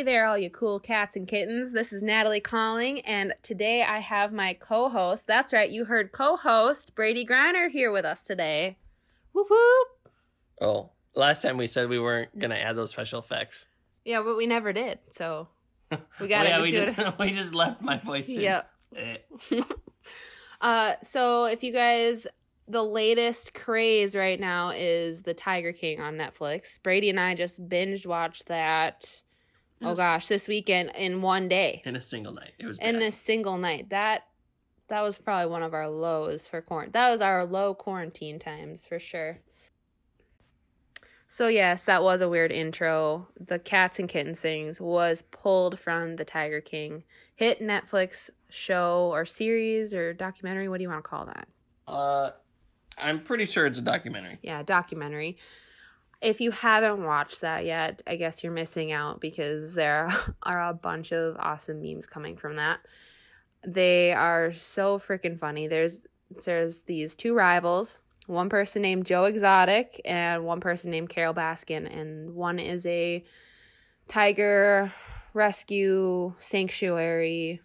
[0.00, 1.72] Hey there, all you cool cats and kittens.
[1.72, 5.26] This is Natalie calling, and today I have my co host.
[5.26, 8.78] That's right, you heard co host Brady Griner here with us today.
[9.34, 9.88] Whoop whoop.
[10.62, 13.66] Oh, last time we said we weren't gonna add those special effects.
[14.06, 15.48] Yeah, but we never did, so
[15.90, 16.96] we Oh, gotta yeah, do we it.
[16.96, 18.30] just we just left my voice.
[18.30, 18.40] in.
[18.40, 18.70] Yep.
[18.96, 19.16] Eh.
[20.62, 22.26] Uh, so if you guys,
[22.68, 26.82] the latest craze right now is the Tiger King on Netflix.
[26.82, 29.20] Brady and I just binge watched that.
[29.82, 31.82] Oh gosh, this weekend in one day.
[31.84, 32.78] In a single night, it was.
[32.78, 33.90] in a single night.
[33.90, 34.26] That
[34.88, 36.92] that was probably one of our lows for quarantine.
[36.92, 39.38] That was our low quarantine times for sure.
[41.28, 43.28] So yes, that was a weird intro.
[43.38, 47.04] The cats and kittens things was pulled from the Tiger King
[47.36, 50.68] hit Netflix show or series or documentary.
[50.68, 51.48] What do you want to call that?
[51.86, 52.32] Uh,
[52.98, 54.38] I'm pretty sure it's a documentary.
[54.42, 55.38] Yeah, documentary.
[56.20, 60.08] If you haven't watched that yet, I guess you're missing out because there
[60.42, 62.80] are a bunch of awesome memes coming from that.
[63.66, 65.66] They are so freaking funny.
[65.66, 66.06] There's
[66.44, 71.92] there's these two rivals, one person named Joe Exotic and one person named Carole Baskin,
[71.92, 73.24] and one is a
[74.06, 74.92] tiger
[75.34, 77.60] rescue sanctuary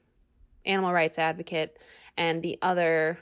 [0.66, 1.78] animal rights advocate,
[2.18, 3.20] and the other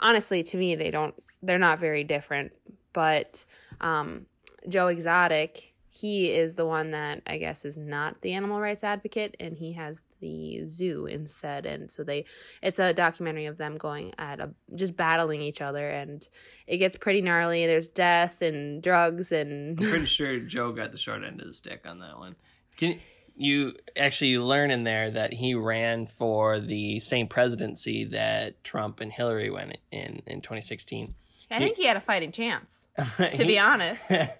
[0.00, 2.52] honestly to me they don't they're not very different
[2.92, 3.44] but
[3.80, 4.26] um
[4.68, 9.36] joe exotic he is the one that i guess is not the animal rights advocate
[9.40, 12.24] and he has the zoo instead and so they
[12.62, 16.28] it's a documentary of them going at a just battling each other and
[16.66, 20.98] it gets pretty gnarly there's death and drugs and I'm pretty sure Joe got the
[20.98, 22.36] short end of the stick on that one.
[22.76, 23.00] Can
[23.36, 29.12] you actually learn in there that he ran for the same presidency that Trump and
[29.12, 31.14] Hillary went in in 2016?
[31.50, 34.34] I think he had a fighting chance to to be honest I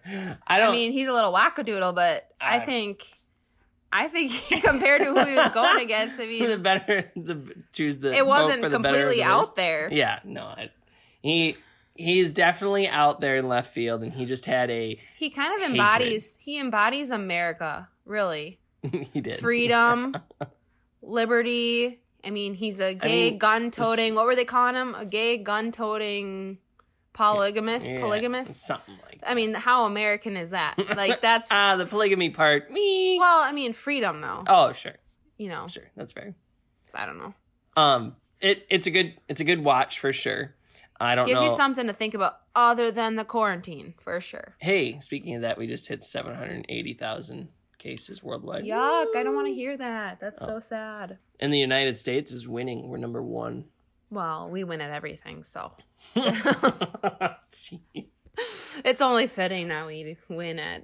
[0.46, 0.68] I, don't.
[0.68, 3.04] I mean, he's a little wackadoodle, but I I- think,
[3.92, 4.32] I think
[4.62, 8.26] compared to who he was going against, I mean, the better the choose the it
[8.26, 9.88] wasn't completely the out there.
[9.92, 10.70] Yeah, no, I,
[11.22, 11.56] he
[11.94, 15.60] he's definitely out there in left field, and he just had a He kind of
[15.60, 15.72] Hatred.
[15.78, 18.58] embodies, he embodies America, really.
[19.12, 20.14] he did Freedom,
[21.02, 22.00] liberty.
[22.24, 24.14] I mean, he's a gay mean, gun toting.
[24.14, 24.94] What were they calling him?
[24.94, 26.58] A gay gun toting
[27.18, 27.88] polygamist?
[27.88, 28.56] Yeah, Polygamous?
[28.56, 29.20] something like.
[29.26, 30.76] I mean, how American is that?
[30.96, 32.70] Like, that's, ah the polygamy part.
[32.70, 33.18] Me.
[33.18, 34.44] well, I mean, freedom, though.
[34.46, 34.94] oh sure,
[35.36, 36.34] You know, sure, that's fair.
[36.94, 37.34] I don't know.
[37.76, 40.54] Um, it it's a good it's a good watch for sure.
[41.00, 41.50] I don't know Gives know.
[41.50, 44.56] you something to think about other than the quarantine, for sure.
[44.58, 48.64] hey, speaking of that, we just hit seven hundred eighty thousand cases worldwide.
[48.64, 50.18] Yuck, I don't want to hear that.
[50.20, 50.46] That's Oh.
[50.46, 51.18] so sad.
[51.38, 52.88] And the United States is winning.
[52.88, 53.66] We're number one.
[54.10, 55.72] Well, we win at everything, so
[56.16, 58.06] Jeez,
[58.84, 60.82] it's only fitting that we win at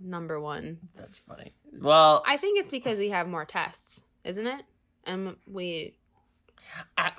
[0.00, 0.78] number one.
[0.96, 1.52] that's funny.
[1.80, 4.62] Well, I think it's because we have more tests, isn't it?
[5.06, 5.96] And we
[6.96, 7.12] I,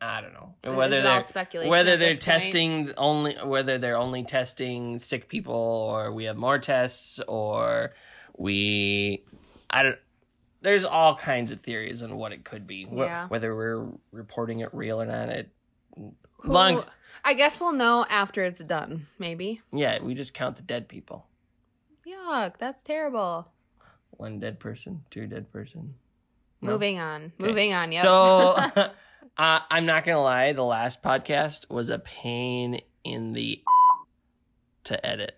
[0.00, 2.42] I don't know whether they're speculation whether they're this point?
[2.42, 7.92] testing only whether they're only testing sick people or we have more tests or
[8.36, 9.24] we
[9.68, 9.98] I don't.
[10.62, 12.84] There's all kinds of theories on what it could be.
[12.84, 13.28] Wh- Yeah.
[13.28, 15.48] Whether we're reporting it real or not, it
[15.96, 16.82] Who- long.
[17.24, 19.06] I guess we'll know after it's done.
[19.18, 19.60] Maybe.
[19.72, 21.26] Yeah, we just count the dead people.
[22.06, 23.48] Yuck, that's terrible.
[24.10, 25.94] One dead person, two dead person.
[26.62, 26.72] No?
[26.72, 27.32] Moving on.
[27.38, 27.92] Moving on.
[27.92, 28.02] Yep.
[28.02, 28.10] So
[29.38, 33.62] uh, I'm not gonna lie, the last podcast was a pain in the
[34.84, 35.36] to edit.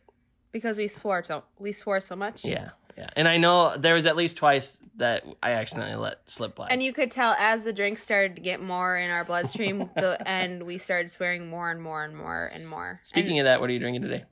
[0.52, 2.44] because we swore so we swore so much.
[2.44, 6.54] Yeah, yeah, and I know there was at least twice that I accidentally let slip
[6.54, 6.68] by.
[6.70, 10.18] And you could tell as the drink started to get more in our bloodstream, the
[10.26, 13.00] and we started swearing more and more and more and more.
[13.02, 14.24] Speaking of that, what are you drinking today?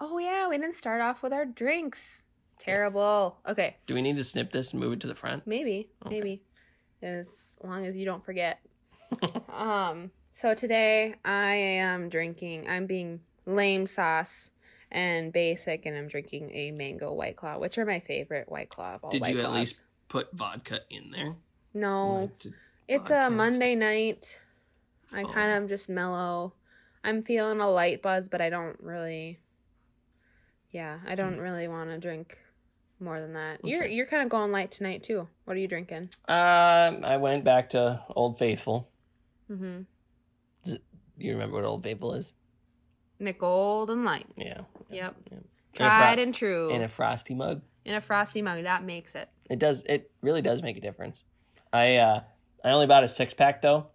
[0.00, 2.24] Oh yeah, we didn't start off with our drinks.
[2.58, 3.38] Terrible.
[3.48, 5.46] Okay, Do we need to snip this and move it to the front?
[5.46, 6.14] maybe, Okay.
[6.16, 6.42] maybe,
[7.02, 8.60] as long as you don't forget.
[9.52, 10.10] um.
[10.34, 12.68] So today I am drinking.
[12.70, 14.51] I'm being lame sauce
[14.92, 18.94] and basic, and I'm drinking a mango white claw, which are my favorite white claw.
[18.94, 21.34] Of all Did White you at least put vodka in there?
[21.74, 22.30] No,
[22.88, 24.40] It's a Monday night.
[25.12, 25.28] I Oh.
[25.32, 26.52] kind of just mellow.
[27.04, 29.38] I'm feeling a light buzz, but I don't really.
[30.70, 32.38] Yeah, I don't really want to drink
[33.00, 33.64] more than that.
[33.64, 35.28] You're you're kind of going light tonight too.
[35.44, 36.10] What are you drinking?
[36.28, 38.88] Um, I went back to Old Faithful.
[39.50, 39.82] Mm-hmm.
[41.18, 42.32] You remember what Old Faithful is?
[43.22, 44.26] Mich Golden Light.
[44.36, 44.62] Yeah.
[44.90, 45.16] Yep.
[45.74, 46.70] Tried fro- and true.
[46.70, 47.62] in a frosty mug.
[47.84, 49.28] In a frosty mug, that makes it.
[49.48, 49.82] It does.
[49.82, 51.24] It really does make a difference.
[51.72, 52.20] I uh,
[52.64, 53.86] I only bought a six pack though,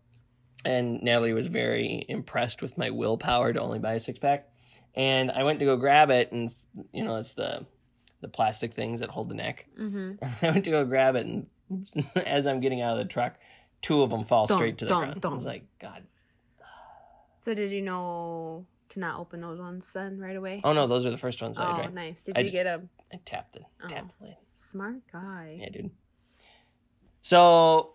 [0.65, 4.49] and Natalie was very impressed with my willpower to only buy a six pack.
[4.95, 6.53] And I went to go grab it, and
[6.91, 7.65] you know it's the
[8.21, 9.65] the plastic things that hold the neck.
[9.79, 10.25] Mm-hmm.
[10.45, 11.47] I went to go grab it, and
[12.15, 13.35] as I'm getting out of the truck,
[13.81, 15.17] two of them fall Dun, straight to the dun, ground.
[15.17, 15.33] I dun.
[15.33, 16.03] was like, God.
[17.37, 20.61] So did you know to not open those ones then right away?
[20.63, 21.93] Oh no, those are the first ones I Oh, drank.
[21.93, 22.21] nice.
[22.23, 22.81] Did I you just- get a
[23.13, 23.87] I tapped the Oh.
[23.87, 24.35] tapped the lid.
[24.53, 25.57] smart guy?
[25.61, 25.91] Yeah, dude.
[27.21, 27.93] So,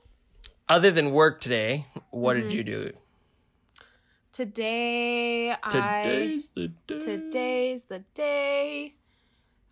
[0.68, 2.40] other than work today, what Mhm.
[2.42, 2.92] did you do?
[4.32, 6.98] Today, I Today's the day.
[6.98, 8.94] today's the day.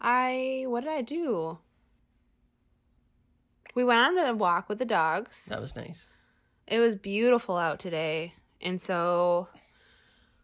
[0.01, 1.59] I what did I do?
[3.75, 5.47] We went on a walk with the dogs.
[5.47, 6.07] That was nice.
[6.67, 9.49] It was beautiful out today, and so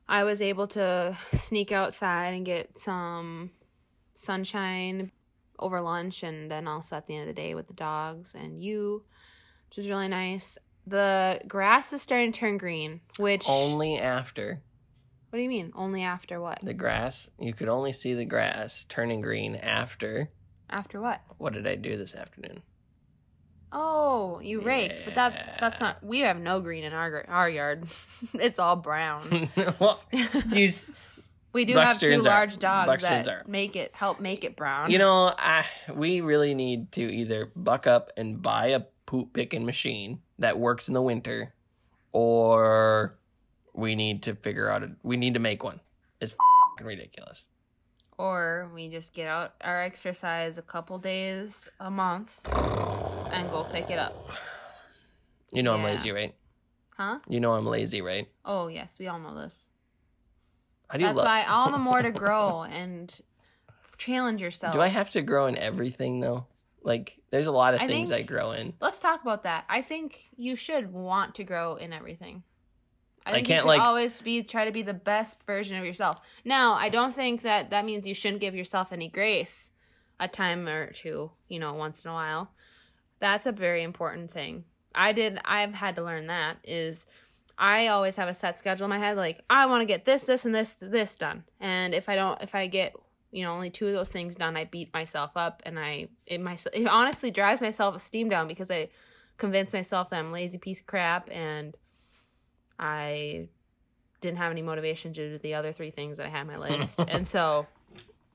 [0.08, 3.50] I was able to sneak outside and get some
[4.14, 5.10] sunshine
[5.58, 8.62] over lunch, and then also at the end of the day with the dogs and
[8.62, 9.02] you,
[9.68, 10.58] which was really nice.
[10.86, 14.60] The grass is starting to turn green, which Only after
[15.30, 15.72] what do you mean?
[15.74, 16.60] Only after what?
[16.62, 20.30] the grass, you could only see the grass turning green after.
[20.70, 21.20] After what?
[21.38, 22.62] What did I do this afternoon?
[23.78, 26.02] Oh, you raked, but that that's not.
[26.02, 27.84] We have no green in our our yard.
[28.34, 29.50] it's all brown.
[29.78, 30.00] well,
[30.52, 30.90] s-
[31.52, 33.44] we do have two are- large dogs that are.
[33.46, 34.90] make it help make it brown.
[34.90, 39.66] you know, I, we really need to either buck up and buy a poop picking
[39.66, 41.52] machine that works in the winter,
[42.12, 43.18] or
[43.74, 44.90] we need to figure out a.
[45.02, 45.80] We need to make one.
[46.20, 46.34] It's
[46.80, 47.46] ridiculous.
[48.18, 52.40] Or we just get out our exercise a couple days a month
[53.32, 54.14] and go pick it up.
[55.52, 56.34] You know I'm lazy, right?
[56.96, 57.18] Huh?
[57.28, 58.26] You know I'm lazy, right?
[58.44, 59.66] Oh yes, we all know this.
[60.88, 63.12] How do you That's lo- why all the more to grow and
[63.98, 64.72] challenge yourself.
[64.72, 66.46] Do I have to grow in everything though?
[66.82, 68.72] Like, there's a lot of I things think- I grow in.
[68.80, 69.64] Let's talk about that.
[69.68, 72.44] I think you should want to grow in everything.
[73.26, 75.76] I I think can't, you should like- always be try to be the best version
[75.76, 76.20] of yourself.
[76.44, 79.72] Now, I don't think that that means you shouldn't give yourself any grace
[80.20, 82.52] a time or two, you know, once in a while.
[83.18, 84.64] That's a very important thing.
[84.94, 87.04] I did I've had to learn that is
[87.58, 90.24] I always have a set schedule in my head like I want to get this
[90.24, 91.44] this and this this done.
[91.60, 92.94] And if I don't if I get
[93.32, 96.40] you know only two of those things done, I beat myself up and I it
[96.40, 98.88] myself it honestly drives my self-esteem down because I
[99.36, 101.76] convince myself that I'm a lazy piece of crap and
[102.78, 103.48] I
[104.20, 106.46] didn't have any motivation due to do the other three things that I had on
[106.46, 107.00] my list.
[107.08, 107.66] and so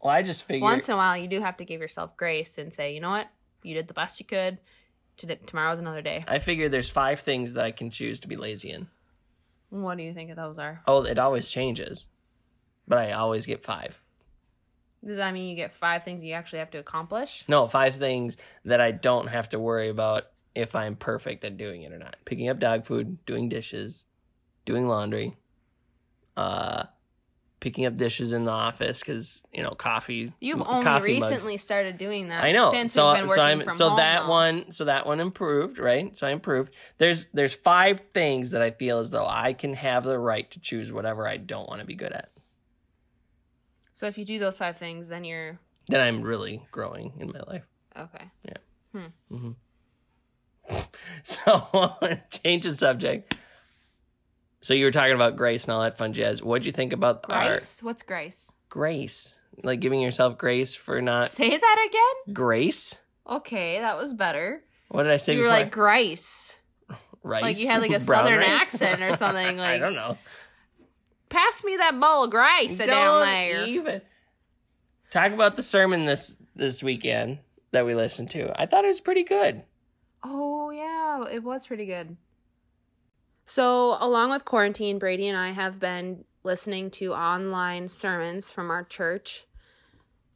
[0.02, 0.62] Well, I just figured.
[0.64, 3.10] once in a while you do have to give yourself grace and say, you know
[3.10, 3.28] what?
[3.64, 4.58] You did the best you could.
[5.18, 6.24] Today, tomorrow's another day.
[6.28, 8.88] I figure there's five things that I can choose to be lazy in.
[9.70, 10.82] What do you think those are?
[10.88, 12.08] Oh, it always changes,
[12.88, 14.00] but I always get five.
[15.06, 17.44] Does that mean you get five things you actually have to accomplish?
[17.48, 21.84] No, five things that I don't have to worry about if I'm perfect at doing
[21.84, 22.18] it or not.
[22.26, 24.06] Picking up dog food, doing dishes,
[24.66, 25.36] doing laundry,
[26.38, 26.84] uh,
[27.60, 30.34] picking up dishes in the office because you know coffee.
[30.42, 31.31] You've only coffee mugs.
[31.31, 32.44] recently started doing that.
[32.44, 32.72] I know.
[32.72, 34.30] Since so you've been so I'm so that though.
[34.30, 36.18] one so that one improved, right?
[36.18, 36.74] So I improved.
[36.98, 40.60] There's there's five things that I feel as though I can have the right to
[40.60, 42.31] choose whatever I don't want to be good at.
[43.94, 47.42] So if you do those five things, then you're Then I'm really growing in my
[47.48, 47.64] life.
[47.96, 48.25] okay.
[48.44, 48.57] Yeah.
[49.31, 49.52] Hmm
[51.24, 51.96] So
[52.44, 53.35] change the subject.
[54.61, 56.41] So you were talking about grace and all that fun jazz.
[56.44, 57.81] What'd you think about our Grace?
[57.83, 58.51] What's grace?
[58.69, 59.37] grace?
[59.63, 62.33] Like giving yourself grace for not Say that again.
[62.33, 62.95] grace?
[63.27, 64.63] Okay, that was better.
[64.89, 66.56] What did I say you were like Grace.
[67.23, 67.41] rice?
[67.41, 68.61] like you had, like, a Brown southern rice?
[68.61, 70.18] accent or something, Like I don't know.
[71.30, 73.65] Pass me that bowl of Grace down Don't there.
[73.65, 74.01] even
[75.11, 77.39] talk about the sermon this this weekend
[77.71, 78.51] that we listened to.
[78.61, 79.63] I thought it was pretty good.
[80.23, 82.18] Oh yeah, it was pretty good.
[83.45, 88.83] So, along with quarantine, Brady and I have been listening to online sermons from our
[88.83, 89.45] church.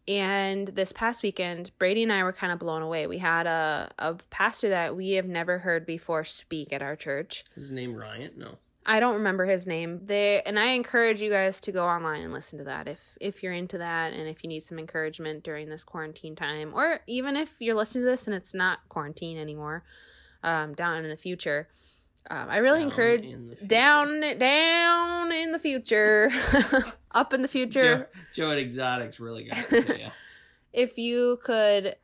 [0.08, 3.08] And this past weekend, Brady and I were kind of blown away.
[3.08, 7.44] We had a, a pastor that we have never heard before speak at our church.
[7.56, 8.32] His name Ryan?
[8.38, 8.58] No.
[8.86, 10.02] I don't remember his name.
[10.06, 13.42] They and I encourage you guys to go online and listen to that if if
[13.42, 17.36] you're into that and if you need some encouragement during this quarantine time, or even
[17.36, 19.84] if you're listening to this and it's not quarantine anymore,
[20.44, 21.68] um, down in the future.
[22.29, 23.67] Um, I really Down encourage in the future.
[23.67, 26.29] down down in the future,
[27.12, 28.10] up in the future.
[28.34, 30.12] Joe, Joe at Exotics really got it to.
[30.74, 31.96] If you could,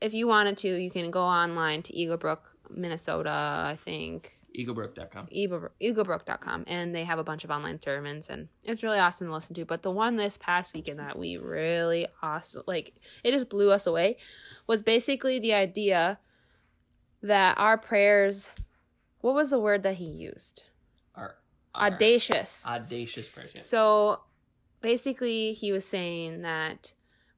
[0.00, 2.38] if you wanted to, you can go online to Eaglebrook,
[2.70, 3.28] Minnesota.
[3.30, 5.26] I think EagleBrook.com.
[5.30, 9.32] Eagle- eaglebrook.com and they have a bunch of online sermons and it's really awesome to
[9.34, 13.50] listen to but the one this past weekend that we really awesome like it just
[13.50, 14.16] blew us away
[14.66, 16.18] was basically the idea
[17.22, 18.48] that our prayers
[19.26, 20.62] what was the word that he used
[21.16, 21.34] Our,
[21.74, 23.50] our audacious Audacious prayers.
[23.54, 23.60] yeah.
[23.60, 24.20] so
[24.80, 26.92] basically he was saying that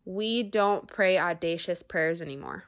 [0.05, 2.65] we don't pray audacious prayers anymore.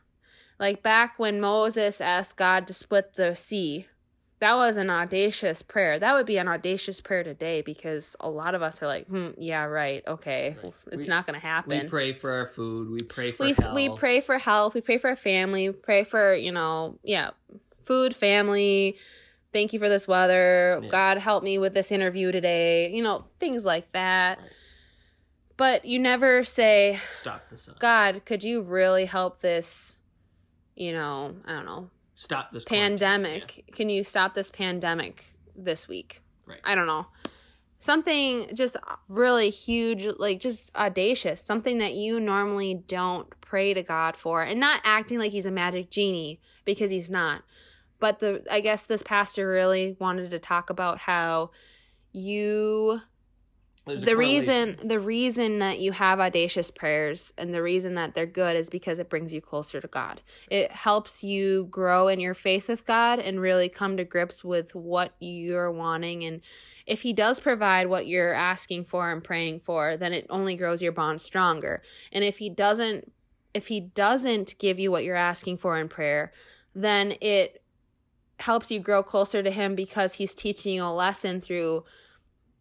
[0.59, 3.87] Like back when Moses asked God to split the sea,
[4.41, 5.99] that was an audacious prayer.
[5.99, 9.31] That would be an audacious prayer today because a lot of us are like, hmm,
[9.39, 10.73] yeah, right, okay, Right.
[10.89, 11.79] it's We- not going to happen.
[11.83, 12.91] We pray for our food.
[12.91, 13.75] We pray for we health.
[13.75, 17.31] we pray for health we pray for our family we pray for you know yeah
[17.85, 18.97] food family.
[19.53, 20.81] Thank you for this weather.
[20.83, 20.89] Yeah.
[20.91, 22.91] god help me with this interview today.
[22.91, 24.39] You know things like that.
[24.39, 24.49] Right.
[25.57, 27.75] but you never say Stop the sun.
[27.79, 29.99] god could you really help this
[30.77, 33.65] you know i don't know Stop this pandemic?
[33.73, 35.25] can you stop this pandemic
[35.57, 36.23] this week?
[36.47, 36.61] Right.
[36.65, 37.07] i don't know
[37.81, 38.77] something just
[39.09, 44.61] really huge like just audacious something that you normally don't pray to god for and
[44.61, 47.43] not acting like he's a magic genie because he's not.
[47.99, 51.51] But the i guess this pastor really wanted to talk about how
[52.13, 53.01] you
[53.87, 58.57] the reason the reason that you have audacious prayers and the reason that they're good
[58.57, 60.21] is because it brings you closer to God.
[60.51, 64.75] It helps you grow in your faith with God and really come to grips with
[64.75, 66.41] what you're wanting and
[66.87, 70.83] if he does provide what you're asking for and praying for, then it only grows
[70.83, 71.83] your bond stronger.
[72.13, 73.13] And if he doesn't
[73.55, 76.33] if he doesn't give you what you're asking for in prayer,
[76.75, 77.63] then it
[78.39, 81.85] helps you grow closer to him because he's teaching you a lesson through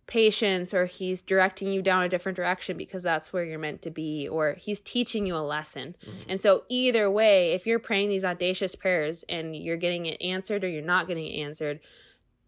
[0.09, 3.91] patience or he's directing you down a different direction because that's where you're meant to
[3.91, 5.95] be or he's teaching you a lesson.
[6.03, 6.25] Mhm.
[6.27, 10.63] And so either way, if you're praying these audacious prayers and you're getting it answered
[10.63, 11.79] or you're not getting it answered,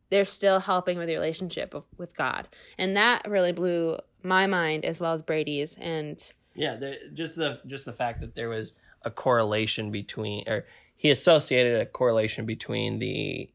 [0.10, 2.48] they're still helping with your relationship with God.
[2.78, 7.60] And that really blew my mind as well as Brady's and Yeah, the, just the
[7.68, 10.66] just the fact that there was a correlation between, or
[10.96, 13.50] he associated a correlation between the,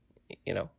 [0.45, 0.71] you know,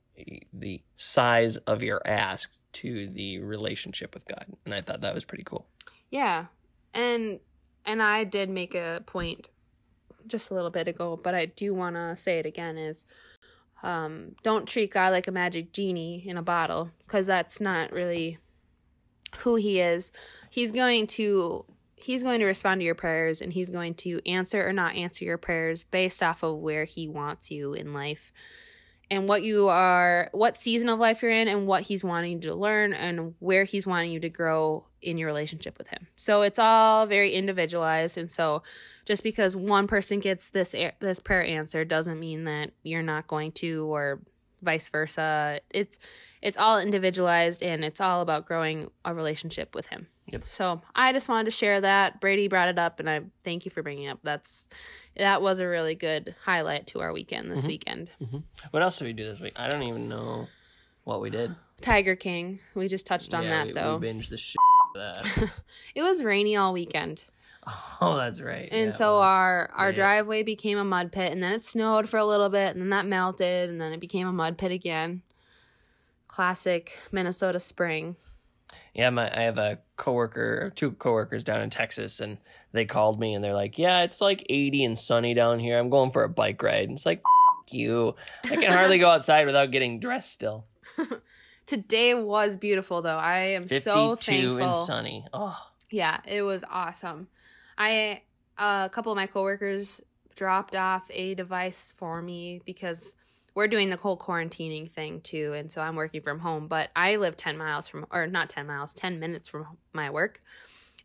[0.52, 5.26] the size of your ask to the relationship with God, and I thought that was
[5.26, 5.68] pretty cool.
[6.10, 6.46] Yeah.
[6.94, 7.40] And
[7.86, 9.50] and I did make a point
[10.28, 13.06] just a little bit ago, but I do want to say it again is
[13.84, 18.40] um don't treat God like a magic genie in a bottle cuz that's not really
[19.40, 20.12] who he is.
[20.50, 24.68] He's going to he's going to respond to your prayers and he's going to answer
[24.68, 28.32] or not answer your prayers based off of where he wants you in life
[29.10, 32.40] and what you are what season of life you're in and what he's wanting you
[32.50, 36.08] to learn and where he's wanting you to grow in your relationship with him.
[36.16, 38.18] So it's all very individualized.
[38.18, 38.64] And so
[39.06, 43.52] just because one person gets this this prayer answered doesn't mean that you're not going
[43.54, 44.20] to or
[44.62, 45.62] vice versa.
[45.70, 46.00] It's
[46.48, 50.44] it's all individualized and it's all about growing a relationship with him Yep.
[50.48, 53.72] so i just wanted to share that brady brought it up and i thank you
[53.72, 54.68] for bringing it up that's
[55.16, 57.68] that was a really good highlight to our weekend this Mhm.
[57.68, 58.12] weekend
[58.72, 59.54] What else did we do this week?
[59.58, 60.48] I don't even know
[61.04, 61.56] what we did.
[61.82, 62.60] Tiger King.
[62.76, 63.98] We just touched on Yeah, that we, though.
[63.98, 64.58] we binged the shit
[64.96, 65.26] that.
[65.96, 67.26] it was rainy all weekend.
[68.00, 68.70] Oh, that's right.
[68.72, 69.96] And Yeah, so well, our our Yeah.
[69.96, 72.90] driveway became a mud pit and then it snowed for a little bit and then
[72.92, 75.22] that melted and then it became a mud pit again.
[76.28, 78.16] Classic Minnesota spring.
[78.94, 82.38] Yeah, my I have a coworker, two coworkers down in Texas, and
[82.72, 85.78] they called me and they're like, "Yeah, it's like 80 and sunny down here.
[85.80, 88.16] I'm going for a bike ride." And it's like, F- you.
[88.44, 90.32] I can hardly go outside without getting dressed.
[90.32, 90.66] Still,
[91.66, 93.18] Today was beautiful though.
[93.18, 94.58] I am so thankful.
[94.64, 95.26] and sunny.
[95.34, 95.58] Oh,
[95.92, 97.28] Yeah, it was awesome.
[97.78, 98.22] I
[98.58, 100.02] uh, a couple of my coworkers
[100.36, 103.16] dropped off a device for me because
[103.58, 106.68] we're doing the whole quarantining thing too, and so I'm working from home.
[106.68, 110.44] But I live ten miles from, or not ten miles, ten minutes from my work,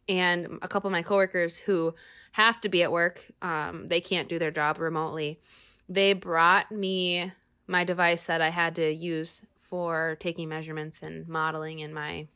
[0.07, 1.95] and a couple of my coworkers who
[2.33, 5.41] have to be at work, um, they can't do their job remotely.
[5.89, 7.33] They brought me
[7.69, 12.27] my device that I had to use for taking measurements and modeling in my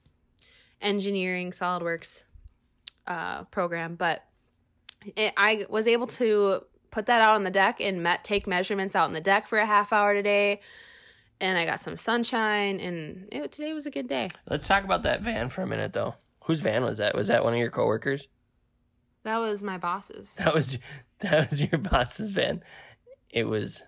[0.81, 2.23] engineering SolidWorks
[3.07, 4.25] uh, program, but
[5.15, 6.63] it, I was able to
[6.97, 9.59] put that out on the deck and met take measurements out on the deck for
[9.59, 10.63] a half hour today,
[11.43, 14.31] and I got some sunshine, and it, today was a good day.
[14.49, 16.15] let's talk about that van for a minute, though.
[16.45, 17.15] Whose van was that?
[17.15, 18.29] Was that one of your coworkers?
[19.25, 20.37] That was my boss's.
[20.37, 20.79] That was
[21.19, 22.63] that was your boss's van.
[23.29, 23.83] It was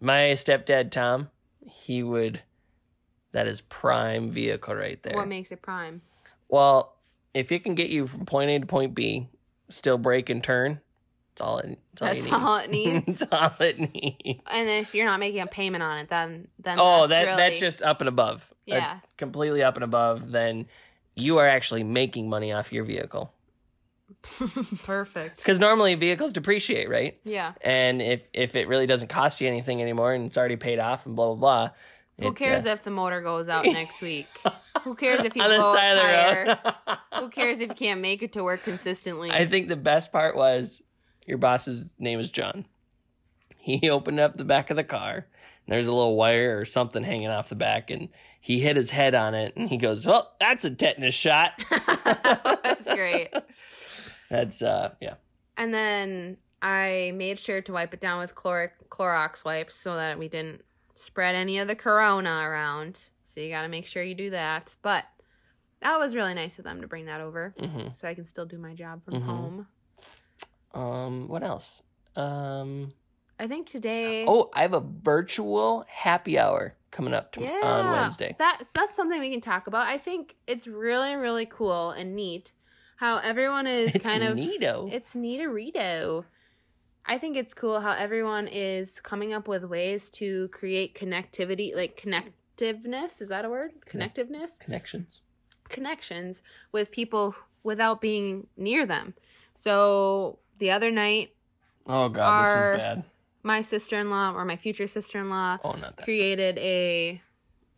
[0.00, 1.30] my stepdad Tom.
[1.66, 2.40] He would.
[3.32, 5.16] That is prime vehicle right there.
[5.16, 6.00] What makes it prime?
[6.48, 6.94] Well,
[7.32, 9.26] if it can get you from point A to point B,
[9.68, 10.80] still break and turn,
[11.36, 13.06] that's all it, that's all, That's all it needs.
[13.20, 14.40] that's all it needs.
[14.52, 17.36] And if you're not making a payment on it, then then oh, that's that really,
[17.36, 18.44] that's just up and above.
[18.68, 18.98] That's Yeah.
[19.18, 20.30] completely up and above.
[20.30, 20.66] Then
[21.16, 23.32] you are actually making money off your vehicle
[24.84, 25.36] perfect.
[25.38, 27.18] because normally vehicles depreciate, right?
[27.24, 30.78] Yeah, And if if it really doesn't cost you anything anymore and it's already paid
[30.78, 31.70] off and blah blah blah,
[32.20, 34.26] Who It, cares uh, if the motor goes out next week?
[34.82, 36.58] Who cares if you blow a tire?
[37.20, 39.30] Who cares if you can't make it to work consistently?
[39.30, 40.82] I think the best part was
[41.26, 42.66] your boss's name is John.
[43.56, 45.26] He opened up the back of the car.
[45.66, 48.90] And there's a little wire or something hanging off the back, and he hit his
[48.90, 51.54] head on it, and he goes, "Well, that's a tetanus shot."
[52.04, 53.30] That's great.
[54.28, 55.14] That's uh, yeah.
[55.56, 60.18] And then I made sure to wipe it down with chloric Clorox wipes so that
[60.18, 60.62] we didn't
[60.94, 63.06] spread any of the corona around.
[63.24, 64.74] So you got to make sure you do that.
[64.82, 65.04] But
[65.80, 68.46] that was really nice of them to bring that over hmm so I can still
[68.46, 69.22] do my job from Mhm.
[69.24, 69.66] home.
[70.74, 71.82] Um, what else?
[72.16, 72.90] Um,
[73.38, 78.36] I think today oh, I have a virtual happy hour coming up to, on Wednesday.
[78.38, 79.86] That's that's something we can talk about.
[79.86, 82.52] I think it's really really cool and neat
[82.96, 84.92] how everyone is It's kind of It's neato.
[84.92, 86.24] It's neaterito.
[87.06, 92.00] I think it's cool how everyone is coming up with ways to create connectivity, like
[92.00, 93.20] connectiveness.
[93.20, 93.72] Is that a word?
[93.86, 94.58] Connectiveness?
[94.58, 95.20] Connections.
[95.68, 99.14] Connections with people without being near them.
[99.54, 101.30] So the other night,
[101.86, 103.04] Oh God, Our- this is bad.
[103.42, 107.20] my sister in law or my future sister in law Oh, created a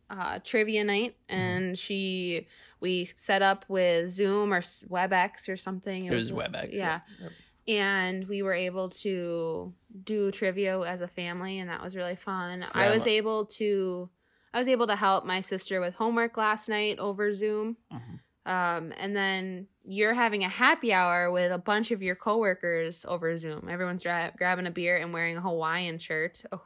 [0.09, 1.41] uh, trivia night, Mm-hmm.
[1.41, 2.47] and she
[2.79, 6.05] we set up with Zoom or WebEx or something.
[6.05, 6.73] It was WebEx.
[6.73, 7.33] Yeah, Yep.
[7.67, 9.73] and we were able to
[10.05, 12.63] do trivia as a family, and that was really fun.
[12.63, 14.09] I Grandma- was able to
[14.55, 17.77] I was able to help my sister with homework last night over Zoom.
[17.93, 18.21] Mhm.
[18.47, 23.37] Um, and then you're having a happy hour with a bunch of your coworkers over
[23.37, 23.69] Zoom.
[23.71, 26.43] Everyone's dra- grabbing a beer and wearing a Hawaiian shirt.
[26.53, 26.63] Oh,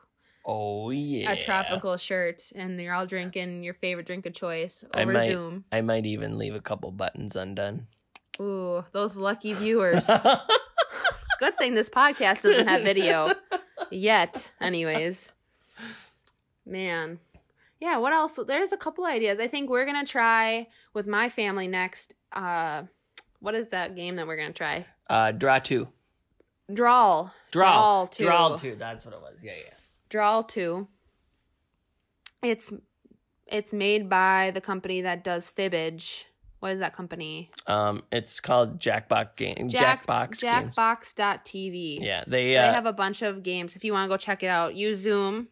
[0.46, 1.32] Oh yeah.
[1.32, 5.26] a tropical shirt and you're all drinking your favorite drink of choice I over might-
[5.26, 5.64] Zoom.
[5.70, 7.86] I might even leave a couple buttons undone.
[8.40, 10.08] Ooh, those lucky viewers.
[11.40, 13.34] Good thing this podcast doesn't have video
[13.90, 15.30] yet, anyways.
[16.66, 17.18] Man.
[17.80, 18.38] Yeah, what else?
[18.46, 19.40] There's a couple ideas.
[19.40, 22.14] I think we're going to try with my family next.
[22.32, 22.84] Uh
[23.40, 24.86] what is that game that we're going to try?
[25.08, 25.88] uh, draw two.
[26.72, 27.32] Drawl.
[27.50, 27.72] Draw.
[27.72, 28.24] Draw two.
[28.24, 28.76] Draw two.
[28.76, 29.38] That's what it was.
[29.42, 29.74] Yeah, yeah.
[30.08, 30.86] Drawl 2.
[32.42, 32.72] It's
[33.46, 36.24] it's made by the company that does Fibbage.
[36.60, 37.50] What is that company?
[37.66, 39.68] Um, it's called Jackbox Game.
[39.68, 40.76] Jack- Jackbox Games.
[40.76, 41.98] Jackbox.tv.
[42.02, 42.48] Yeah, they.
[42.50, 43.76] They Uh, have a bunch of games.
[43.76, 45.48] If you want to go check it out, use Zoom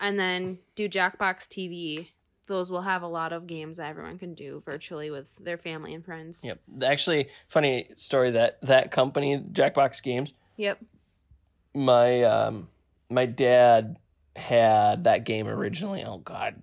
[0.00, 2.08] and then do Jackbox TV.
[2.48, 5.94] Those will have a lot of games that everyone can do virtually with their family
[5.94, 6.42] and friends.
[6.42, 6.58] Yep.
[6.82, 10.80] Actually, funny story that that company, Jackbox Games, Yep.
[11.74, 12.68] my um,
[13.10, 13.96] my dad
[14.34, 16.02] had that game originally.
[16.04, 16.56] Oh God,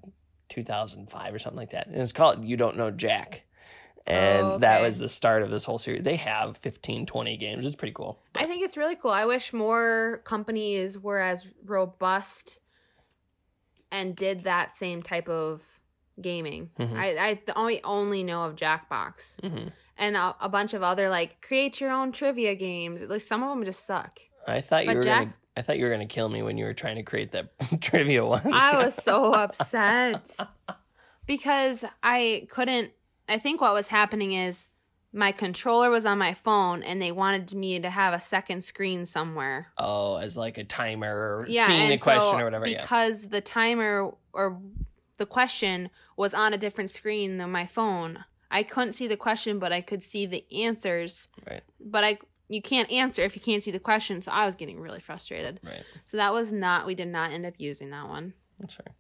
[0.50, 1.88] 2005 or something like that.
[1.88, 3.44] And it's called You Don't Know Jack.
[4.08, 6.04] And Oh, that was the start of this whole series.
[6.04, 7.66] They have 15, 20 games.
[7.66, 8.20] It's pretty cool.
[8.36, 9.10] I think it's really cool.
[9.10, 12.60] I wish more companies were as robust
[13.96, 15.64] and did that same type of
[16.22, 16.70] gaming.
[16.80, 16.96] Mhm.
[16.98, 21.42] I, I only only know of Jackbox hmm and a, a bunch of other like
[21.42, 23.02] create your own trivia games.
[23.02, 24.20] Like some of them just suck.
[24.48, 25.36] I thought you But were Jack- gonna.
[25.58, 27.48] I thought you were gonna kill me when you were trying to create that
[27.82, 28.54] trivia one.
[28.54, 30.30] I was so upset
[31.26, 32.92] because I couldn't.
[33.28, 34.68] I think what was happening is
[35.16, 39.06] my controller was on my phone and they wanted me to have a second screen
[39.06, 39.72] somewhere.
[39.78, 42.68] oh, as like a timer or Yeah, seeing the question so or whatever.
[42.68, 42.82] Yeah.
[42.82, 44.60] Because the timer or
[45.18, 48.26] the question was on a different screen than my phone.
[48.52, 51.30] I couldn't see the question, but I could see the answers.
[51.50, 51.64] Right.
[51.80, 54.82] But I you can't answer if you can't see the question, so I was getting
[54.82, 55.62] really frustrated.
[55.64, 55.84] Right.
[56.04, 58.34] So that was not we did not end up using that one.
[58.60, 58.96] That's right.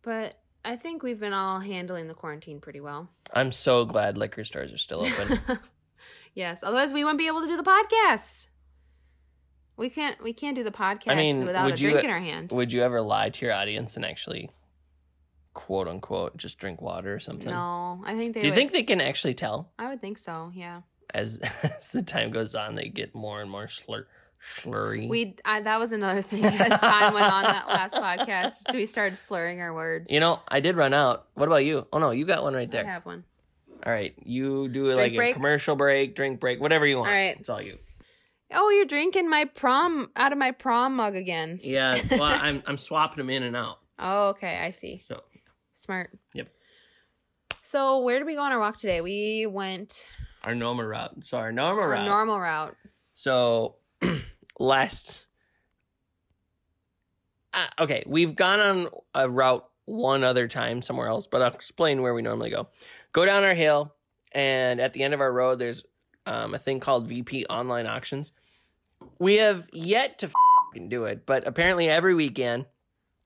[0.00, 3.08] But I think we've been all handling the quarantine pretty well.
[3.32, 5.40] I'm so glad liquor stores are still open.
[6.34, 8.48] yes, otherwise we wouldn't be able to do the podcast.
[9.76, 12.50] We can't we can't do the podcast mean, without a you- drink in our hand.
[12.52, 14.50] Would you ever lie to your audience and actually,
[15.54, 17.50] quote unquote, just drink water or something?
[17.50, 20.18] No, I think they Do you would- think they can actually tell I would think
[20.18, 20.80] so, yeah.
[21.14, 22.74] as as the time goes on?
[22.74, 24.06] They get more and more slur,
[24.60, 25.08] slurry.
[25.08, 28.72] We I, that was another thing as time went on that last podcast.
[28.72, 30.10] We started slurring our words.
[30.10, 31.26] you know, I did run out.
[31.34, 31.86] What about you?
[31.92, 32.84] Oh no, you got one right there.
[32.84, 33.24] I have one.
[33.84, 37.08] All right, you do Drink like a commercial break, drink break, whatever you want.
[37.08, 37.36] All right.
[37.38, 37.78] it's all you.
[38.52, 41.60] Oh, you're drinking my prom out of my prom mug again.
[41.62, 43.78] Yeah, well, I'm I'm swapping them in and out.
[43.98, 44.98] Oh, okay, I see.
[44.98, 45.22] So
[45.76, 46.10] Smart.
[46.32, 46.48] Yep.
[47.60, 49.02] So where did we go on our walk today?
[49.02, 50.06] We went
[50.42, 51.12] our normal route.
[51.22, 52.06] So our normal our route.
[52.06, 52.74] normal route.
[53.14, 53.76] So
[54.58, 55.26] last
[57.56, 62.02] uh, okay, we've gone on a route one other time somewhere else, but I'll explain
[62.02, 62.68] where we normally go.
[63.12, 63.94] Go down our hill,
[64.32, 65.84] and at the end of our road, there's
[66.26, 68.32] um, a thing called VP Online Auctions.
[69.18, 70.30] We have yet to
[70.88, 72.66] do it, but apparently every weekend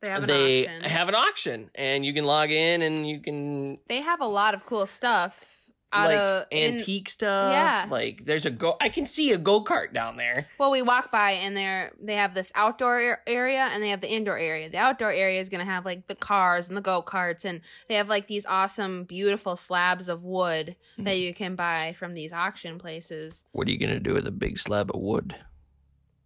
[0.01, 3.79] They have an they have an auction, and you can log in and you can
[3.89, 5.60] they have a lot of cool stuff
[5.93, 7.53] out like of in- antique stuff.
[7.53, 7.87] Yeah.
[7.91, 8.77] like there's a go.
[8.81, 10.47] I can see a go kart down there.
[10.59, 14.11] Well, we walk by and they're they have this outdoor area and they have the
[14.13, 14.71] indoor area.
[14.71, 17.61] The outdoor area is going to have like the cars and the go karts and
[17.89, 21.05] they have like these awesome, beautiful slabs of wood Hmm.
[21.05, 23.45] that you can buy from these auction places.
[23.53, 25.35] What are you gonna do with a big slab of wood?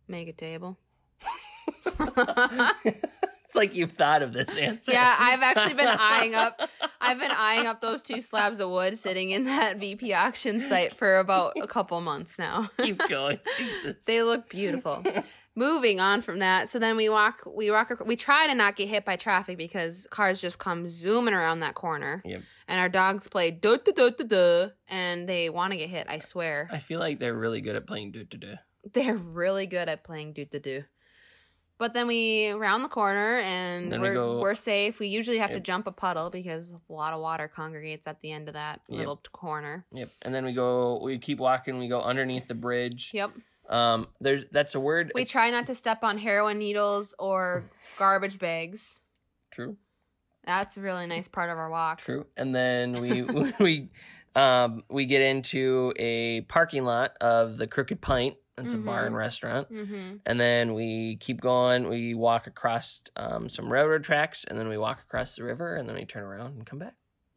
[0.08, 0.78] Make a table.
[3.54, 4.92] it's like you've thought of this answer.
[4.92, 6.60] Yeah, I've actually been eyeing up.
[7.00, 10.94] I've been eyeing up those two slabs of wood sitting in that VP auction site
[10.94, 12.70] for about a couple months now.
[12.82, 13.38] Keep going.
[14.06, 15.04] They look beautiful.
[15.56, 18.88] Moving on from that, so then we walk, we walk, we try to not get
[18.88, 22.22] hit by traffic because cars just come zooming around that corner.
[22.24, 22.42] Yep.
[22.66, 26.08] And our dogs play duh duh duh duh, and they want to get hit.
[26.08, 28.54] I swear, I feel like they're really good at playing do do do.
[28.94, 30.80] they're really good at playing duh duh duh.
[31.76, 35.00] But then we round the corner and Then we we're go- we're safe.
[35.00, 35.64] We usually have to Yep.
[35.64, 38.98] jump a puddle because a lot of water congregates at the end of that Yep.
[38.98, 39.84] little corner.
[39.92, 40.10] Yep.
[40.22, 41.00] And then we go.
[41.02, 41.78] We keep walking.
[41.78, 43.10] We go underneath the bridge.
[43.12, 43.32] Yep.
[43.68, 44.08] Um.
[44.20, 45.10] There's that's a word.
[45.14, 49.00] We try not to step on heroin needles or garbage bags.
[49.50, 49.76] True.
[50.44, 52.00] That's a really nice part of our walk.
[52.02, 52.26] True.
[52.36, 53.22] And then we
[53.60, 53.88] we
[54.36, 58.36] um we get into a parking lot of the Crooked Pint.
[58.56, 59.70] That's a bar and restaurant.
[59.72, 60.16] Mm-hmm.
[60.26, 61.88] And then we keep going.
[61.88, 65.88] We walk across um, some railroad tracks, and then we walk across the river, and
[65.88, 66.94] then we turn around and come back.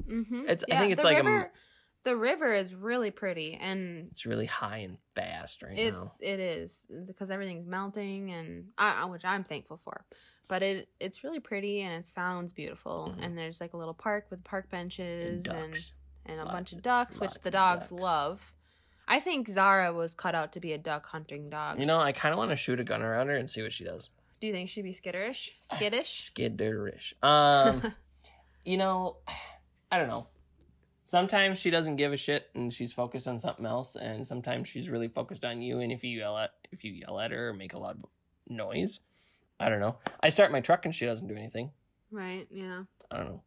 [0.07, 0.41] Mm-hmm.
[0.41, 1.51] It's- I think it's the like a- river,
[2.03, 5.97] the river is really pretty, and It's really high and fast right now.
[6.21, 8.65] it's because everything's melting, and
[9.11, 10.05] which I'm thankful for.
[10.47, 13.25] But it it's really pretty and it sounds beautiful, Mhm.
[13.25, 15.91] and there's like a little park with park benches And and
[16.27, 18.01] and a Lots bunch of of- ducks, which the dogs ducks.
[18.01, 18.53] love.
[19.07, 21.79] I think Zara was cut out to be a duck hunting dog.
[21.79, 23.71] You know, I kind of want to shoot a gun around her and see what
[23.73, 24.09] she does.
[24.41, 25.51] Do you think she'd be skitterish?
[25.61, 26.31] Skittish?
[26.35, 27.13] skitterish.
[27.23, 27.93] Um,
[28.65, 29.17] you know,
[29.91, 30.27] I don't know.
[31.09, 34.89] Sometimes she doesn't give a shit and she's focused on something else, and sometimes she's
[34.89, 35.79] really focused on you.
[35.79, 38.03] And if you yell at if you yell at her or make a loud
[38.49, 38.99] noise,
[39.57, 39.95] I don't know.
[40.21, 41.71] I start my truck and she doesn't do anything.
[42.11, 42.45] right.
[42.51, 42.83] Yeah.
[43.09, 43.43] I don't know.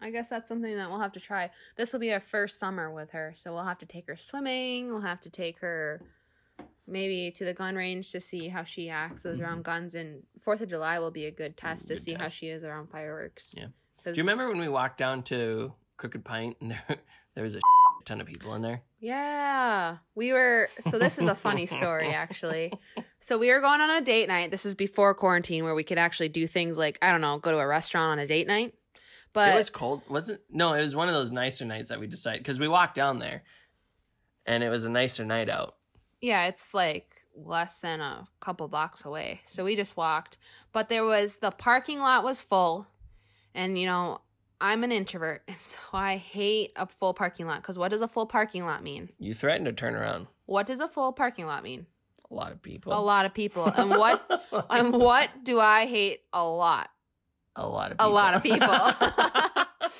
[0.00, 1.50] I guess that's something that we'll have to try.
[1.76, 4.88] This will be our first summer with her, so we'll have to take her swimming.
[4.92, 6.00] We'll have to take her
[6.86, 9.42] maybe to the gun range to see how she acts with Mhm.
[9.42, 9.94] around guns.
[9.94, 12.64] And Fourth of July will be a good test to Good see how she is
[12.64, 13.54] around fireworks.
[13.56, 13.66] Yeah.
[14.02, 16.82] 'Cause- Do you remember when we walked down to Crooked Pint and there
[17.34, 17.60] there was a
[18.04, 18.82] ton of people in there?
[18.98, 20.68] Yeah, we were.
[20.80, 22.72] So this is a funny story, actually.
[23.20, 24.50] So we were going on a date night.
[24.50, 27.52] This was before quarantine, where we could actually do things like I don't know, go
[27.52, 28.74] to a restaurant on a date night.
[29.32, 30.40] But it was cold, wasn't?
[30.50, 33.18] No, it was one of those nicer nights that we decided because we walked down
[33.18, 33.42] there,
[34.46, 35.76] and it was a nicer night out.
[36.20, 39.40] yeah, it's like less than a couple blocks away.
[39.46, 40.36] So we just walked.
[40.72, 42.86] But there was the parking lot was full.
[43.54, 44.20] And you know,
[44.60, 48.08] I'm an introvert, and so I hate a full parking lot cuz what does a
[48.08, 49.10] full parking lot mean?
[49.18, 50.26] You threatened to turn around.
[50.46, 51.86] What does a full parking lot mean?
[52.30, 52.92] A lot of people.
[52.92, 53.64] A lot of people.
[53.64, 56.90] And what and what do I hate a lot?
[57.56, 58.12] A lot of people.
[58.12, 59.62] A lot of people.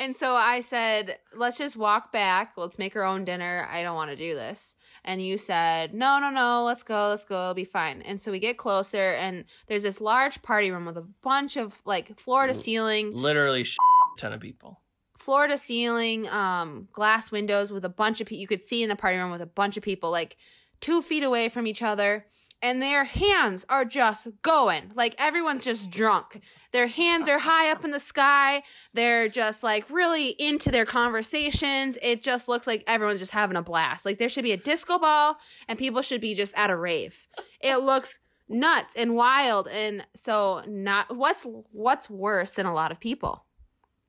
[0.00, 2.54] And so I said, let's just walk back.
[2.56, 3.68] Let's make our own dinner.
[3.70, 4.74] I don't want to do this.
[5.04, 8.00] And you said, no, no, no, let's go, let's go, it'll be fine.
[8.00, 11.74] And so we get closer, and there's this large party room with a bunch of
[11.84, 13.76] like floor to ceiling, Literally, sh-
[14.18, 14.80] ton of people.
[15.18, 18.40] floor to ceiling, um, glass windows with a bunch of people.
[18.40, 20.38] You could see in the party room with a bunch of people, like
[20.80, 22.24] two feet away from each other.
[22.62, 24.92] And their hands are just going.
[24.94, 26.40] Like everyone's just drunk.
[26.72, 28.62] Their hands are high up in the sky.
[28.92, 31.96] They're just like really into their conversations.
[32.02, 34.04] It just looks like everyone's just having a blast.
[34.04, 35.36] Like there should be a disco ball
[35.68, 37.28] and people should be just at a rave.
[37.60, 38.18] It looks
[38.48, 39.68] nuts and wild.
[39.68, 43.44] And so not what's what's worse than a lot of people?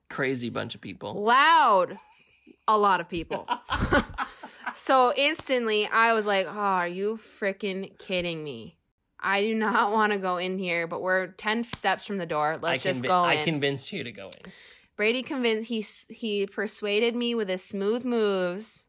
[0.10, 1.24] Crazy bunch of people.
[1.24, 1.98] loud
[2.68, 3.48] a lot of people.
[4.76, 8.78] So instantly i was like oh are you freaking kidding me?
[9.20, 12.58] I do not want to go in here but we're 10 steps from the door.
[12.62, 14.52] Let's I just go I convinced you to go in.
[14.96, 18.86] brady convinced he he persuaded me with his smooth moves.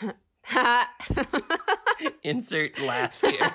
[2.22, 3.50] Insert laugh here.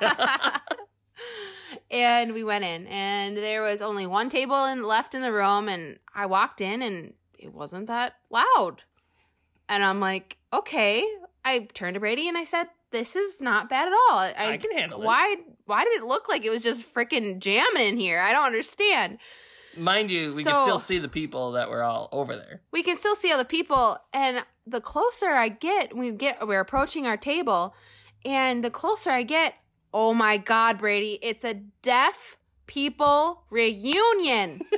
[1.89, 5.67] and we went in and there was only one table in, left in the room
[5.67, 8.83] and i walked in and it wasn't that loud
[9.71, 11.03] and i'm like okay
[11.43, 14.57] i turned to brady and i said this is not bad at all i, I
[14.57, 15.05] can handle it.
[15.05, 18.45] why why did it look like it was just freaking jamming in here i don't
[18.45, 19.17] understand
[19.77, 22.61] Mind you, we So- can still see the people that were all over there.
[22.73, 27.07] we can still see other people and the closer i get we get we're approaching
[27.07, 27.73] our table
[28.25, 29.53] and the closer i get
[29.93, 34.61] oh my god brady it's a deaf people reunion.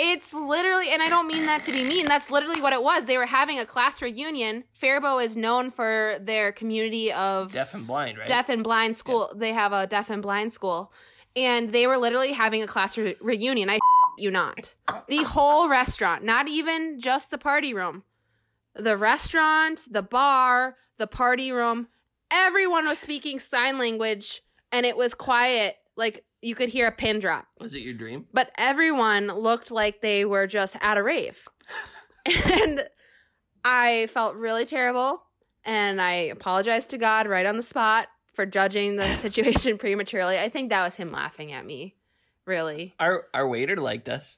[0.00, 2.06] It's literally, and I don't mean that to be mean.
[2.06, 3.06] That's literally what it was.
[3.06, 4.62] They were having a class reunion.
[4.72, 8.28] Faribault is known for their community of Deaf and blind, right?
[8.28, 9.32] deaf and blind school.
[9.34, 10.92] They have a deaf and blind school,
[11.34, 13.68] and they were literally having a class re- reunion.
[13.68, 13.80] I
[14.18, 14.74] you not
[15.08, 18.04] the whole restaurant, not even just the party room,
[18.74, 21.88] the restaurant, the bar, the party room.
[22.30, 25.76] Everyone was speaking sign language, and it was quiet.
[25.98, 28.24] Like you could hear a pin drop Was it your dream?
[28.32, 31.46] but everyone looked like they were just at a rave.
[32.46, 32.88] and
[33.64, 35.22] I felt really terrible.
[35.64, 40.38] And I apologized to God right on the spot for judging the situation prematurely.
[40.38, 41.96] I think that was him laughing at me,
[42.46, 42.94] really.
[43.00, 44.36] Our our waiter liked us.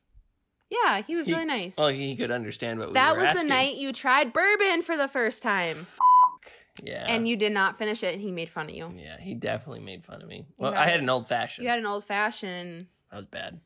[0.71, 1.77] Yeah, he was He- really nice.
[1.77, 3.49] Well, he could understand what we that were was asking.
[3.49, 5.87] the night you tried bourbon for the first time.
[6.83, 7.05] Yeah.
[7.09, 8.93] And you did not finish it, and he made fun of you.
[8.97, 10.47] yeah, he definitely made fun of me.
[10.57, 11.65] Well, I had an old fashioned.
[11.65, 12.87] You had an old fashioned.
[13.11, 13.61] that was bad.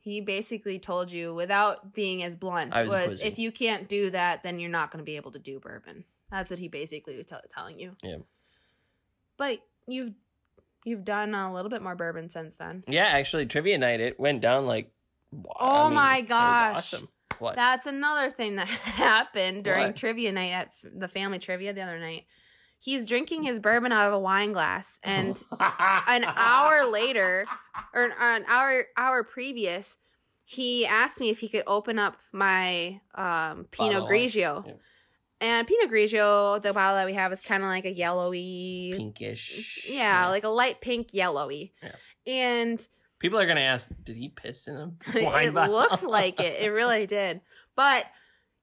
[0.00, 4.10] He basically told you, without being as blunt, I was was, if you can't do
[4.10, 6.04] that, then you're not going to be able to do bourbon.
[6.30, 7.94] That's what he basically was tell telling you.
[8.02, 8.16] Yeah.
[9.36, 10.12] But you've
[10.84, 12.82] you've done a little bit more bourbon since then.
[12.88, 14.90] Yeah, actually, trivia night it went down like.
[15.30, 16.76] wow, Oh I mean, my it was gosh.
[16.94, 17.08] awesome.
[17.38, 17.56] What?
[17.56, 19.96] That's another thing that happened during What?
[19.96, 22.24] trivia night at the family trivia the other night.
[22.78, 27.46] He's drinking his bourbon out of a wine glass, and an hour later,
[27.94, 29.96] or an hour hour previous,
[30.44, 34.02] he asked me if he could open up my um, Pinot.
[34.04, 34.66] Grigio.
[34.66, 34.72] Yeah.
[35.40, 39.86] And Pinot Grigio, the bottle that we have, is kind of like a yellowy, pinkish.
[39.88, 41.72] yeah, like a light pink yellowy.
[41.82, 41.92] Yeah.
[42.32, 42.88] And
[43.22, 45.74] people are gonna ask, did he piss in a wine it bottle?
[45.74, 46.60] looked like it.
[46.60, 47.40] It really did.
[47.76, 48.06] But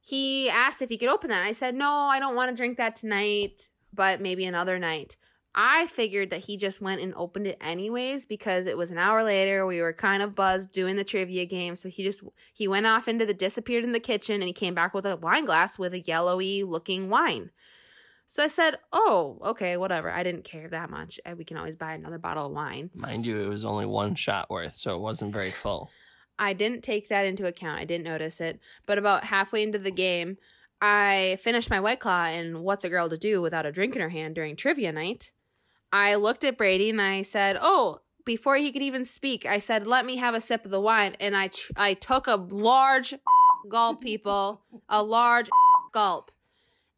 [0.02, 1.44] he asked if he could open that.
[1.46, 5.18] I said, no, I don't want to drink that tonight, but maybe another night.
[5.56, 9.24] I figured that he just went and opened it anyways because it was an hour
[9.24, 9.66] later.
[9.66, 11.76] We were kind of buzzed doing the trivia game.
[11.76, 12.22] So he just
[12.54, 15.18] he went off into the disappeared in the kitchen and he came back with a
[15.18, 17.50] wine glass with a yellowy looking wine.
[18.32, 20.12] So I said, "Oh, okay, whatever.
[20.12, 21.20] I didn't care that much.
[21.26, 24.14] Uh, We can always buy another bottle of wine." Mind you, it was only one
[24.14, 25.90] shot worth, so it wasn't very full.
[26.38, 27.80] I didn't take that into account.
[27.82, 28.60] I didn't notice it.
[28.86, 30.38] But about halfway into the game,
[30.80, 34.02] I finished my White Claw and What's a Girl to Do without a drink in
[34.02, 35.32] her hand during trivia night.
[35.92, 39.88] I looked at Brady and I said, Oh, before he could even speak, I said,
[39.88, 41.18] Let me have a sip of the wine.
[41.20, 43.16] And I, ch- I took a large
[43.70, 45.50] gulp, people, a large
[45.94, 46.32] gulp.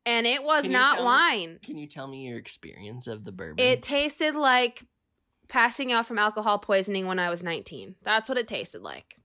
[0.06, 1.60] And it was Can not tell me- wine.
[1.64, 3.64] Can you tell me your experience of the bourbon?
[3.64, 4.84] It tasted like
[5.48, 7.96] passing out from alcohol poisoning when I was 19.
[8.04, 9.18] That's what it tasted like.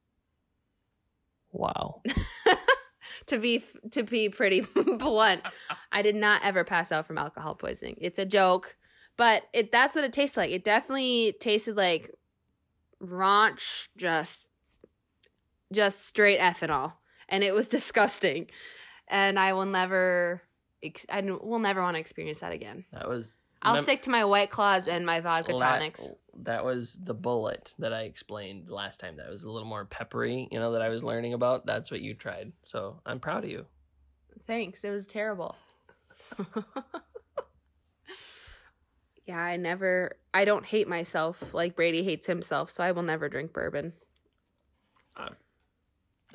[1.53, 2.03] wow.
[3.27, 4.61] to be to be pretty
[4.99, 5.41] blunt
[5.91, 8.77] i did not ever pass out from alcohol poisoning it's a joke
[9.17, 12.11] but it that's what it tastes like it definitely tasted like
[13.03, 14.47] raunch just
[15.73, 16.93] just straight ethanol
[17.29, 18.47] and it was disgusting
[19.09, 20.43] and i will never
[20.83, 23.37] ex- i will never want to experience that again That was.
[23.63, 26.07] i'll mem- stick to my white claws and my vodka la- tonics
[26.43, 29.17] That was the Bulleit that I explained last time.
[29.17, 31.65] That was a little more peppery, you know, that I was learning about.
[31.65, 32.53] That's what you tried.
[32.63, 33.65] So I'm proud of you.
[34.47, 34.85] Thanks.
[34.85, 35.57] It was terrible.
[39.27, 43.29] yeah, I never I don't hate myself like Brady hates himself, so I will never
[43.31, 43.95] drink bourbon.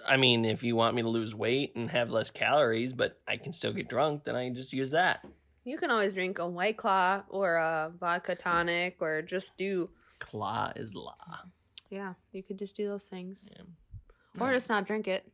[0.07, 3.37] I mean, if you want me to lose weight and have less calories, but I
[3.37, 5.25] can still get drunk, then I can just use that.
[5.63, 10.71] You can always drink a white claw or a vodka tonic or just do Claw
[10.75, 11.15] is law.
[11.89, 13.49] yeah, you could just do those things.
[13.55, 13.63] Yeah.
[14.39, 15.29] Or just not drink it.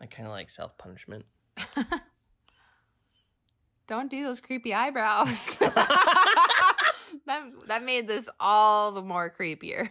[0.00, 1.24] I kind of like self punishment.
[3.86, 5.56] Don't do those creepy eyebrows.
[7.26, 9.88] that that made this all the more creepier.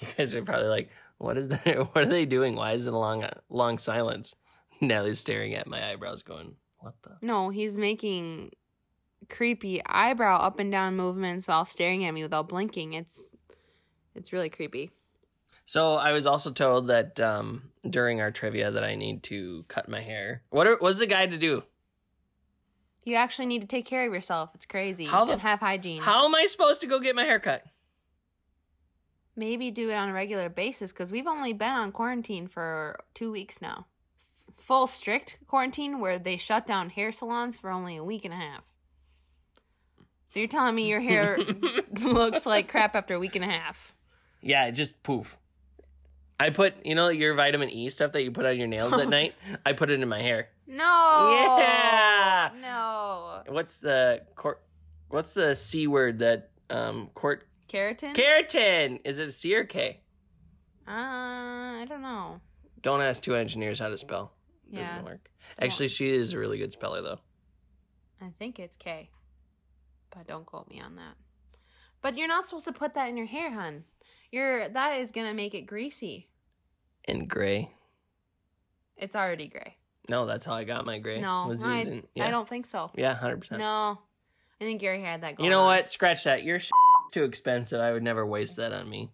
[0.00, 1.94] You guys are probably like, "What is that?
[1.94, 2.56] What are they doing?
[2.56, 4.34] Why is it a long, long silence?"
[4.80, 8.52] Nelly's staring at my eyebrows, going, "What the?" No, he's making
[9.30, 12.92] creepy eyebrow up and down movements while staring at me without blinking.
[12.94, 13.22] It's
[14.14, 14.90] it's really creepy.
[15.66, 19.88] So I was also told that um, during our trivia that I need to cut
[19.88, 20.42] my hair.
[20.50, 21.62] What are, what's the guy to do?
[23.04, 24.50] You actually need to take care of yourself.
[24.54, 25.06] It's crazy.
[25.06, 26.02] How the- and have hygiene.
[26.02, 27.64] How am I supposed to go get my hair cut?
[29.36, 33.32] Maybe do it on a regular basis because we've only been on quarantine for two
[33.32, 33.86] weeks now.
[34.48, 38.32] F- Full strict quarantine where they shut down hair salons for only a week and
[38.32, 38.62] a half.
[40.28, 41.38] So you're telling me your hair
[42.00, 43.94] looks like crap after a week and a half?
[44.40, 45.36] Yeah, just poof.
[46.38, 49.08] I put, you know, your vitamin E stuff that you put on your nails at
[49.18, 49.34] night.
[49.64, 50.48] I put it in my hair.
[50.66, 51.56] No.
[51.58, 52.50] Yeah.
[52.60, 53.42] No.
[53.52, 54.60] What's the court?
[55.08, 58.14] What's the c word that um court Keratin?
[58.14, 59.00] Keratin.
[59.04, 60.00] Is it a C or K?
[60.86, 62.40] uh, I don't know.
[62.82, 64.32] Don't ask two engineers how to spell.
[64.70, 64.88] It Yeah.
[64.88, 65.30] Doesn't work.
[65.58, 67.20] Actually, she is a really good speller though.
[68.20, 69.10] I think it's K.
[70.14, 71.14] But don't quote me on that.
[72.02, 73.84] But you're not supposed to put that in your hair, hun.
[74.30, 76.28] You're that is gonna make it greasy.
[77.06, 77.72] And gray.
[78.96, 79.76] It's already gray.
[80.08, 81.20] No, that's how I got my gray.
[81.20, 82.26] No, was I, using, yeah.
[82.26, 82.90] I don't think so.
[82.94, 83.60] Yeah, hundred percent.
[83.60, 83.98] No.
[84.60, 85.66] I think Gary had that going You know on.
[85.66, 85.88] what?
[85.88, 86.44] Scratch that.
[86.44, 86.58] Your
[87.14, 87.80] too expensive.
[87.80, 89.10] I would never waste that on me.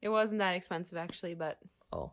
[0.00, 1.58] It wasn't that expensive actually, but
[1.92, 2.10] Oh.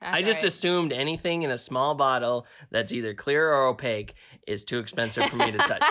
[0.00, 4.14] that's I just assumed anything in a small bottle that's either clear or opaque
[4.46, 5.82] is too expensive for me to touch.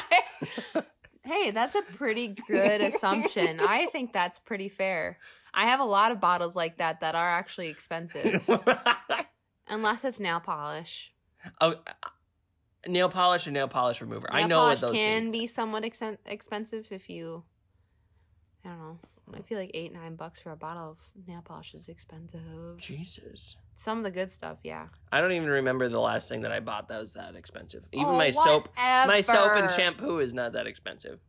[1.23, 3.59] hey, that's a pretty good assumption.
[3.59, 5.17] I think that's pretty fair.
[5.53, 8.47] I have a lot of bottles like that that are actually expensive,
[9.67, 11.11] unless it's nail polish.
[11.59, 12.09] oh, uh,
[12.87, 14.27] nail polish or nail polish remover.
[14.31, 15.31] I Nail know what those can things.
[15.33, 17.43] be somewhat exen- expensive if you.
[18.65, 18.99] I don't know.
[19.33, 20.97] I feel like eight nine bucks for a bottle of
[21.27, 22.77] nail polish is expensive.
[22.77, 23.55] Jesus.
[23.75, 24.87] Some of the good stuff, yeah.
[25.11, 27.83] I don't even remember the last thing that I bought that was that expensive.
[27.93, 31.19] Even Oh, my soap, my soap and shampoo is not that expensive.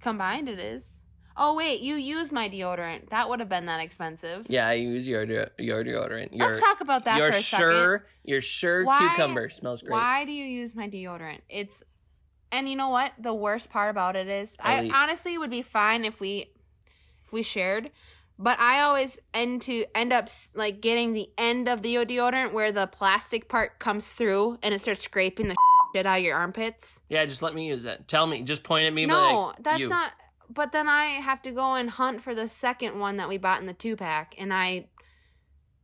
[0.00, 1.00] combined, it is.
[1.36, 3.08] Oh wait, you use my deodorant.
[3.10, 4.46] That would have been that expensive.
[4.48, 6.36] Yeah, I use your de- your deodorant.
[6.36, 9.92] Your Let's talk about that your for a sure your sure cucumber smells great.
[9.92, 11.40] Why do you use my deodorant?
[11.48, 11.82] It's
[12.52, 13.12] and you know what?
[13.18, 14.94] The worst part about it is I Elite.
[14.94, 16.50] honestly would be fine if we
[17.24, 17.90] if we shared,
[18.38, 22.70] but I always end to end up like getting the end of the deodorant where
[22.70, 25.56] the plastic part comes through and it starts scraping the
[25.94, 27.00] shit out of your armpits.
[27.08, 28.06] Yeah, just let me use that.
[28.06, 29.06] Tell me, just point at me.
[29.06, 29.88] No, like, that's you.
[29.88, 30.12] not.
[30.50, 33.60] But then I have to go and hunt for the second one that we bought
[33.60, 34.88] in the two pack, and I.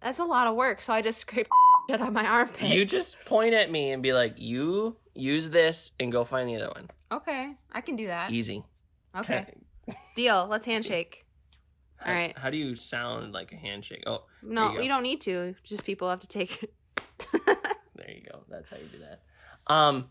[0.00, 1.48] That's a lot of work, so I just scrape
[1.90, 2.74] shit out of my armpits.
[2.74, 6.56] You just point at me and be like, "You use this and go find the
[6.56, 7.52] other one." okay.
[7.72, 8.30] I can do that.
[8.30, 8.64] Easy.
[9.16, 9.46] Okay,
[10.14, 10.46] deal.
[10.50, 11.24] Let's handshake.
[12.06, 12.36] All right.
[12.38, 14.04] How do you sound like a handshake?
[14.06, 14.82] Oh, No, you go.
[14.82, 15.54] you don't need to.
[15.64, 16.70] Just people have to take.
[17.44, 18.44] there you go.
[18.48, 19.20] That's how you do that.
[19.66, 20.08] Um.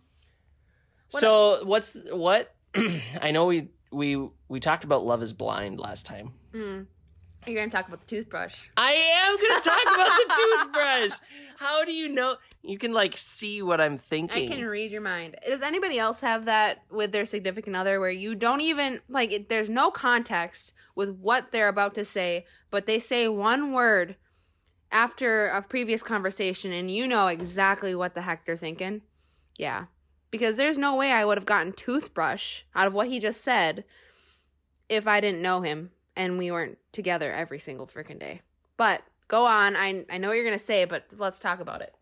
[1.11, 2.53] What- so what's what?
[3.21, 4.17] I know we we
[4.49, 6.33] we talked about Love Is Blind last time.
[6.53, 6.85] mm.
[7.45, 8.67] You're gonna talk about the toothbrush.
[8.75, 10.33] I am gonna talk about the
[10.65, 11.19] toothbrush.
[11.57, 12.35] How do you know?
[12.61, 14.49] You can like see what I'm thinking.
[14.49, 15.35] I can read your mind.
[15.45, 19.49] Does anybody else have that with their significant other where you don't even like it,
[19.49, 24.17] there's no context with what they're about to say, but they say one word
[24.91, 29.01] after a previous conversation and you know exactly what the heck they're thinking?
[29.57, 29.85] Yeah.
[30.29, 33.83] Because there's no way I would have gotten toothbrush out of what he just said
[34.89, 38.41] if I didn't know him and we weren't together every single freaking day.
[38.77, 39.75] But go on.
[39.75, 41.93] I I know what you're going to say, but let's talk about it.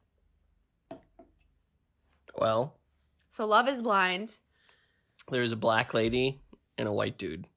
[2.38, 2.76] well,
[3.30, 4.38] So love is blind.
[5.32, 6.42] there's a black lady
[6.78, 7.48] and a white dude.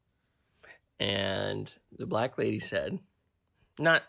[1.00, 2.98] And the black lady said,
[3.78, 4.02] not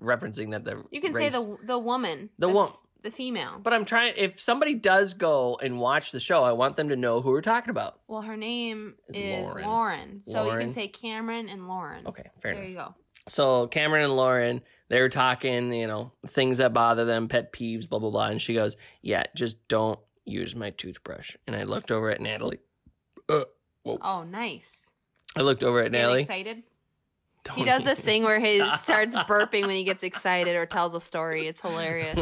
[0.00, 3.58] referencing that the You can race- say the the woman, The wo- the female.
[3.62, 4.12] But I'm trying.
[4.16, 7.40] If somebody does go and watch the show, I want them to know who we're
[7.40, 8.00] talking about.
[8.08, 9.16] well, her name Is
[9.48, 9.66] is Lauren.
[9.66, 12.06] Lauren, so you can say Cameron and Lauren.
[12.06, 12.70] Okay, fair there enough.
[12.70, 12.94] you go.
[13.28, 17.88] So Cameron and Lauren, they were talking, you know, things that bother them, pet peeves,
[17.88, 18.26] blah blah blah.
[18.26, 22.60] And she goes, "Yeah, just don't use my toothbrush." And I looked over at Natalie.
[23.28, 23.44] Uh,
[23.82, 23.98] whoa!
[24.02, 24.90] Oh, nice.
[25.36, 26.20] I looked over at Get Natalie.
[26.20, 26.62] excited.
[27.44, 28.78] Don't He does this thing where he stop.
[28.78, 31.46] starts burping when he gets excited or tells a story.
[31.46, 32.18] It's hilarious.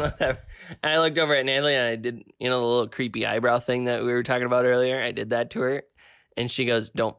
[0.83, 3.85] I looked over at Natalie and I did, you know, the little creepy eyebrow thing
[3.85, 5.01] that we were talking about earlier.
[5.01, 5.83] I did that to her,
[6.37, 7.15] and she goes, "Don't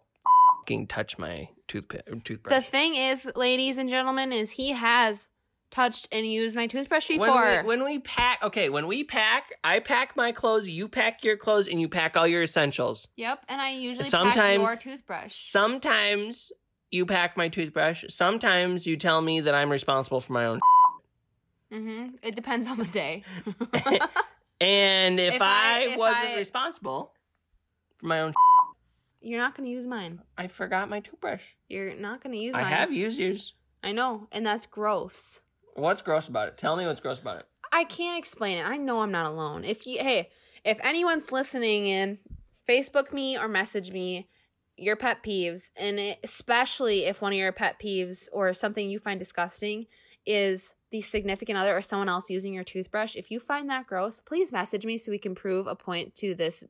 [0.64, 2.55] fucking touch my toothpick toothbrush.
[2.64, 5.29] the thing is, ladies and gentlemen, is he has
[5.70, 7.29] touched and used my toothbrush before.
[7.29, 11.22] when we, when we pack, okay, when we pack, I pack my clothes, you pack
[11.22, 13.09] your clothes, and you pack all your essentials.
[13.16, 15.35] yep, and I usually Sometimes- pack your toothbrush.
[15.35, 16.50] Sometimes
[16.90, 18.05] you pack my toothbrush.
[18.09, 20.61] Sometimes you tell me that I'm responsible for my own.
[21.72, 22.16] Mm-hmm.
[22.22, 23.24] It depends on the day.
[24.61, 25.46] And if, If I,
[25.77, 27.12] I- if wasn't I- responsible
[27.96, 28.33] for my own,
[29.25, 30.20] You're not going to use mine.
[30.37, 31.42] I forgot my toothbrush.
[31.68, 32.64] You're not going to use mine.
[32.64, 32.75] I mine.
[32.75, 33.54] have used yours.
[33.83, 35.40] I know, and that's gross.
[35.75, 36.58] What's gross about it?
[36.58, 37.46] Tell me what's gross about it.
[37.72, 38.66] I can't explain it.
[38.66, 39.64] I know I'm not alone.
[39.64, 40.29] If you hey,
[40.62, 42.18] if anyone's listening in,
[42.68, 44.29] Facebook me or message me
[44.77, 48.98] your pet peeves, and it, especially if one of your pet peeves or something you
[48.98, 49.87] find disgusting
[50.27, 53.16] is the significant other or someone else using your toothbrush.
[53.16, 56.35] If you find that gross, please message me so we can prove a point to
[56.35, 56.62] this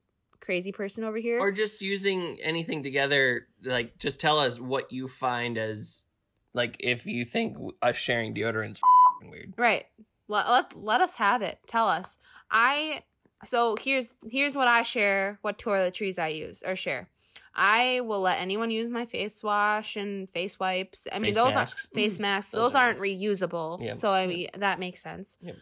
[0.45, 1.41] crazy person over here.
[1.41, 6.05] Or just using anything together, like just tell us what you find as,
[6.53, 9.55] like, if you think us sharing deodorant's f***ing weird.
[9.57, 9.87] Right.
[10.29, 11.59] Let, let let us have it.
[11.67, 12.17] Tell us.
[12.51, 13.03] I
[13.45, 15.39] so here's here's what I share.
[15.43, 17.09] What toiletries I use or share.
[17.55, 21.07] I will let anyone use my face wash and face wipes.
[21.13, 21.87] I mean, Face those masks.
[21.87, 22.23] are face mm-hmm.
[22.23, 22.53] masks.
[22.53, 23.11] Those Those, are aren't nice.
[23.11, 23.85] reusable.
[23.85, 23.97] Yep.
[23.97, 25.37] So I mean, that makes sense.
[25.41, 25.57] Yep.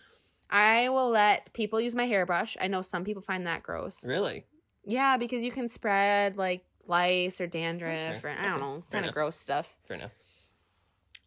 [0.49, 2.57] I will let people use my hairbrush.
[2.61, 4.07] I know some people find that gross.
[4.07, 4.45] Really?
[4.85, 8.61] Yeah, because you can spread like lice or dandruff or I don't Okay.
[8.61, 9.75] know, kind of gross stuff.
[9.87, 10.13] Fair enough.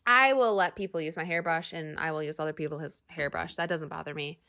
[0.06, 3.56] I will let people use my hairbrush and I will use other people's hairbrush.
[3.56, 4.40] That doesn't bother me.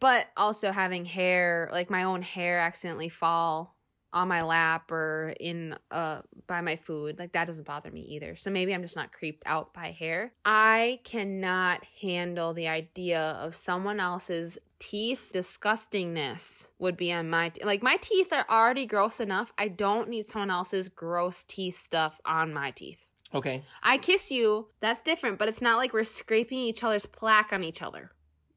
[0.00, 3.76] But also having hair, like my own hair accidentally fall
[4.12, 8.36] on my lap or in uh by my food, like that doesn't bother me either.
[8.36, 10.32] So maybe I'm just not creeped out by hair.
[10.44, 17.64] I cannot handle the idea of someone else's teeth disgustingness would be on my t-
[17.64, 19.52] like my teeth are already gross enough.
[19.56, 23.06] I don't need someone else's gross teeth stuff on my teeth.
[23.34, 23.64] Okay.
[23.82, 27.64] I kiss you, that's different, but it's not like we're scraping each other's plaque on
[27.64, 28.10] each other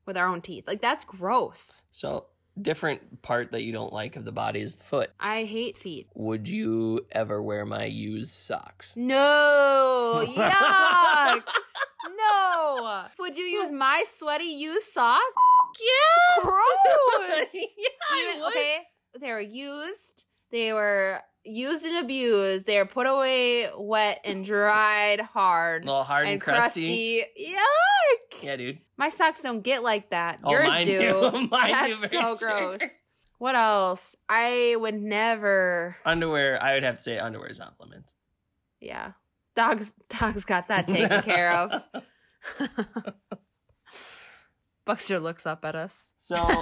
[0.06, 0.68] with our own teeth.
[0.68, 1.82] Like that's gross.
[1.92, 2.26] So,
[2.62, 5.12] different part that you don't like of the body is the foot.
[5.20, 6.08] I hate feet.
[6.16, 8.94] Would you ever wear my used socks?
[8.96, 11.44] No, yuck.
[12.18, 13.06] no.
[13.20, 15.20] Would you use my sweaty used sock?
[15.80, 16.44] Yeah.
[16.44, 17.50] Gross.
[17.54, 18.78] yeah, Even- okay,
[19.20, 20.26] they were used.
[20.52, 22.66] They were used and abused.
[22.66, 27.22] They are put away wet and dried hard A little hard and, and crusty.
[27.22, 27.54] crusty.
[27.54, 28.44] Yuck.
[28.44, 28.80] Yeah, dude.
[28.98, 30.40] My socks don't get like that.
[30.44, 31.32] Oh, Yours do.
[31.32, 31.48] do.
[31.52, 33.02] That's do, so very gross.
[33.38, 34.16] What else?
[34.30, 35.98] I would never.
[36.06, 38.14] Underwear, I would have to say underwear is off limits.
[38.80, 39.12] Yeah,
[39.56, 39.94] dogs.
[40.10, 41.84] Dogs got that taken care of.
[44.86, 46.12] Buckster looks up at us.
[46.20, 46.36] So,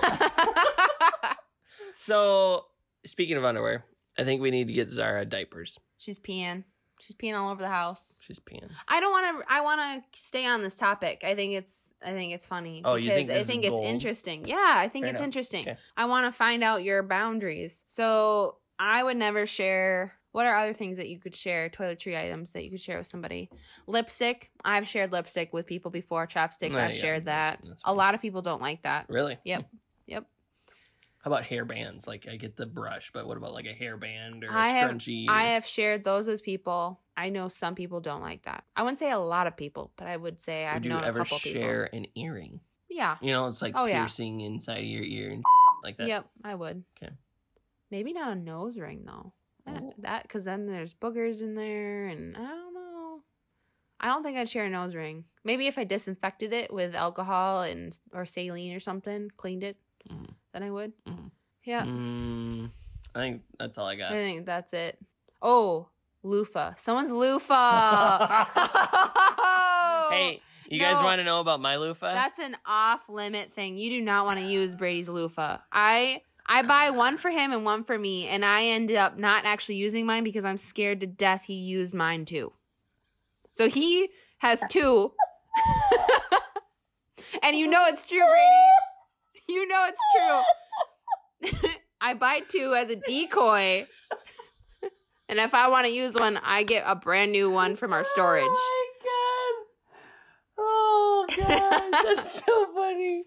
[2.00, 2.66] so
[3.06, 3.84] speaking of underwear,
[4.18, 5.80] I think we need to get Zara diapers.
[5.98, 6.64] She's peeing.
[7.00, 8.18] She's peeing all over the house.
[8.22, 8.70] She's peeing.
[8.88, 9.54] I don't want to.
[9.54, 9.82] I want
[10.14, 11.24] to stay on this topic.
[11.26, 11.92] I think it's.
[12.06, 12.82] I think it's funny.
[12.86, 13.86] Oh, you think because I think it's gold?
[13.86, 14.48] interesting.
[14.48, 15.28] Yeah, I think Fair it's enough.
[15.28, 15.68] interesting.
[15.68, 15.78] Okay.
[15.98, 17.84] I want to find out your boundaries.
[17.88, 20.14] So I would never share.
[20.32, 21.70] What are other things that you could share?
[21.70, 23.50] Toiletry items that you could share with somebody.
[23.86, 24.50] Lipstick.
[24.64, 26.26] I've shared lipstick with people before.
[26.26, 26.74] Chapstick.
[26.74, 27.60] Oh, I've shared that.
[27.64, 29.08] that's A lot of people don't like that.
[29.10, 29.38] Really?
[29.44, 29.66] Yep.
[30.08, 30.26] Yep.
[31.24, 32.06] How about hair bands?
[32.06, 34.68] Like I get the brush, but what about like a hair band or a I
[34.70, 35.26] have- scrunchie?
[35.30, 37.00] I have shared those with people.
[37.16, 38.66] I know some people don't like that.
[38.76, 41.04] I wouldn't say a lot of people, but I would say I've Would you known
[41.04, 42.60] a ever couple share an earring?
[42.90, 43.18] Yeah.
[43.22, 44.00] You know, it's like Oh, yeah.
[44.02, 45.44] piercing inside of your ear and
[45.84, 46.08] like that.
[46.08, 46.84] Yep, I would.
[47.02, 47.14] Okay.
[47.90, 49.32] Maybe not a nose ring though.
[49.66, 49.94] I- Oh.
[50.00, 53.22] That because then there's boogers in there, and I don't know.
[54.02, 55.24] I don't think I'd share a nose ring.
[55.46, 59.78] Maybe if I disinfected it with alcohol and or saline or something, cleaned it,
[60.10, 60.32] Mhm.
[60.54, 60.94] Then I would.
[61.08, 61.32] Mhm.
[61.64, 62.70] Yeah, Mm,
[63.16, 64.12] I think that's all I got.
[64.12, 64.98] I think that's it.
[65.42, 65.88] Oh,
[66.24, 66.74] loofah.
[66.76, 68.46] Someone's loofah.
[70.10, 72.14] hey, you guys want to know about my loofah?
[72.14, 73.78] That's an off limit thing.
[73.78, 75.60] You do not want to use Brady's loofah.
[75.72, 79.46] I I buy one for him and one for me, and I ended up not
[79.46, 82.52] actually using mine because I'm scared to death he used mine too.
[83.50, 85.14] So he has two.
[87.44, 88.93] and you know it's true, Brady.
[89.50, 90.00] You know it's
[91.52, 91.70] true.
[92.02, 93.86] I buy two as a decoy.
[95.30, 98.04] And if I want to use one, I get a brand new one from our
[98.04, 98.44] storage.
[98.46, 99.64] Oh my god!
[100.60, 103.24] Oh god, that's so funny.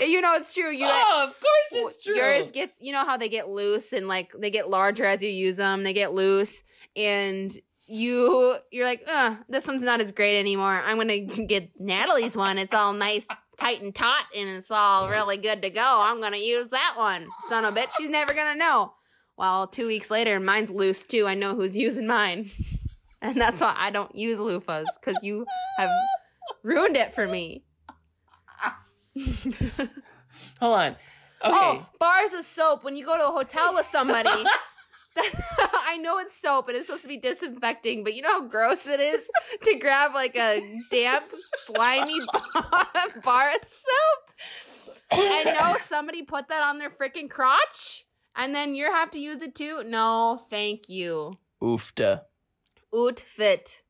[0.00, 0.70] you know it's true.
[0.70, 2.16] You oh, of course it's true.
[2.16, 5.30] Yours gets, you know how they get loose and like they get larger as you
[5.30, 5.84] use them.
[5.84, 6.62] They get loose,
[6.96, 7.56] and
[7.86, 10.80] you you're like, uh, this one's not as great anymore.
[10.84, 12.58] I'm gonna get Natalie's one.
[12.58, 15.82] It's all nice, tight and taut, and it's all really good to go.
[15.82, 17.28] I'm gonna use that one.
[17.48, 18.92] Son of a bitch, she's never gonna know.
[19.36, 21.26] Well, two weeks later, mine's loose too.
[21.26, 22.50] I know who's using mine,
[23.22, 25.46] and that's why I don't use loofahs because you
[25.78, 25.90] have
[26.62, 27.64] ruined it for me.
[30.60, 30.96] Hold on.
[31.42, 31.80] Oh, okay.
[31.82, 32.84] Oh, bars of soap.
[32.84, 34.30] When you go to a hotel with somebody,
[35.50, 38.86] I know it's soap and it's supposed to be disinfecting, but you know how gross
[38.86, 39.28] it is
[39.62, 41.24] to grab like a damp,
[41.64, 42.20] slimy
[43.24, 44.30] bar of soap
[45.12, 48.04] and know somebody put that on their freaking crotch
[48.36, 49.82] and then you have to use it too?
[49.84, 51.38] No, thank you.
[51.62, 52.22] Oofta.
[52.94, 53.82] Oot fit.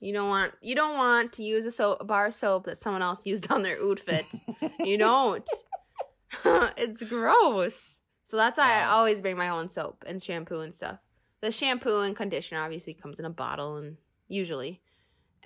[0.00, 2.78] You don't want you don't want to use a, soap, a bar of soap that
[2.78, 4.24] someone else used on their ootfit.
[4.78, 5.48] You don't.
[6.44, 7.99] it's gross.
[8.30, 11.00] So that's why I always bring my own soap and shampoo and stuff.
[11.40, 13.96] The shampoo and conditioner obviously comes in a bottle and
[14.28, 14.80] usually.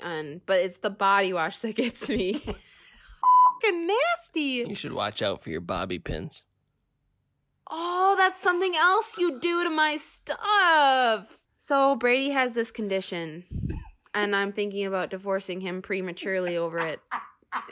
[0.02, 2.34] And but it's the body wash that gets me.
[3.62, 4.66] Fucking nasty.
[4.68, 6.42] You should watch out for your bobby pins.
[7.70, 11.38] Oh, that's something else you do to my stuff.
[11.56, 13.44] So Brady has this condition,
[14.12, 17.00] and I'm thinking about divorcing him prematurely over it.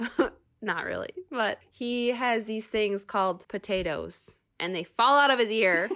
[0.63, 5.51] Not really, but he has these things called potatoes, and they fall out of his
[5.51, 5.91] ear.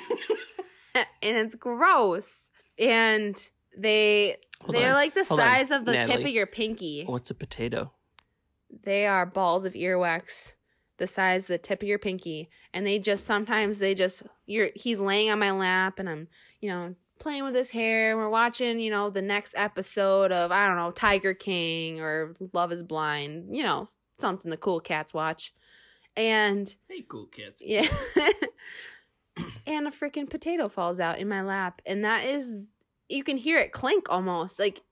[0.94, 2.50] and it's gross.
[2.78, 3.34] And
[3.78, 4.94] they Hold they're on.
[4.94, 7.04] like the Hold on, size of the tip of your pinky.
[7.06, 7.92] What's a potato?
[8.82, 10.52] They are balls of earwax
[10.98, 14.70] the size of the tip of your pinky and they just sometimes they just you're
[14.74, 16.28] he's laying on my lap and I'm,
[16.60, 20.50] you know, playing with his hair and we're watching, you know, the next episode of
[20.50, 23.88] I don't know, Tiger King or Love is Blind, you know,
[24.18, 25.52] something the cool cats watch.
[26.16, 27.60] And Hey, cool kids.
[27.60, 27.86] yeah.
[29.66, 31.82] and a freaking potato falls out in my lap.
[31.86, 32.62] And that is,
[33.08, 34.58] you can hear it clink almost.
[34.58, 34.82] Like,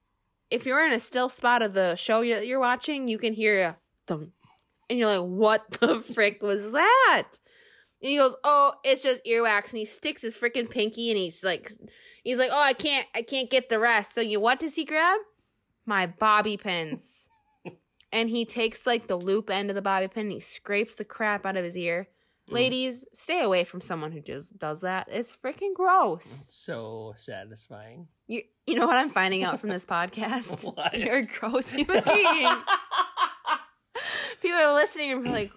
[0.50, 3.60] if you're in a still spot of the show you- you're watching, you can hear
[3.60, 4.32] a thump.
[4.88, 7.38] And you're like, what the frick was that?
[8.02, 9.70] And he goes, oh, it's just earwax.
[9.70, 11.72] And he sticks his freaking pinky and he's like,
[12.22, 14.12] he's like, oh, I can't, I can't get the rest.
[14.14, 15.18] So you, what does he grab?
[15.86, 17.28] My bobby pins.
[18.12, 21.04] and he takes like the loop end of the bobby pin and he scrapes the
[21.04, 22.08] crap out of his ear.
[22.50, 22.52] Mm.
[22.54, 25.08] Ladies, stay away from someone who just does that.
[25.10, 26.44] It's freaking gross.
[26.44, 28.06] It's so satisfying.
[28.26, 30.64] You you know what I'm finding out from this podcast?
[30.76, 30.98] What?
[30.98, 32.56] You're a gross human being.
[34.42, 35.52] People are listening and be like,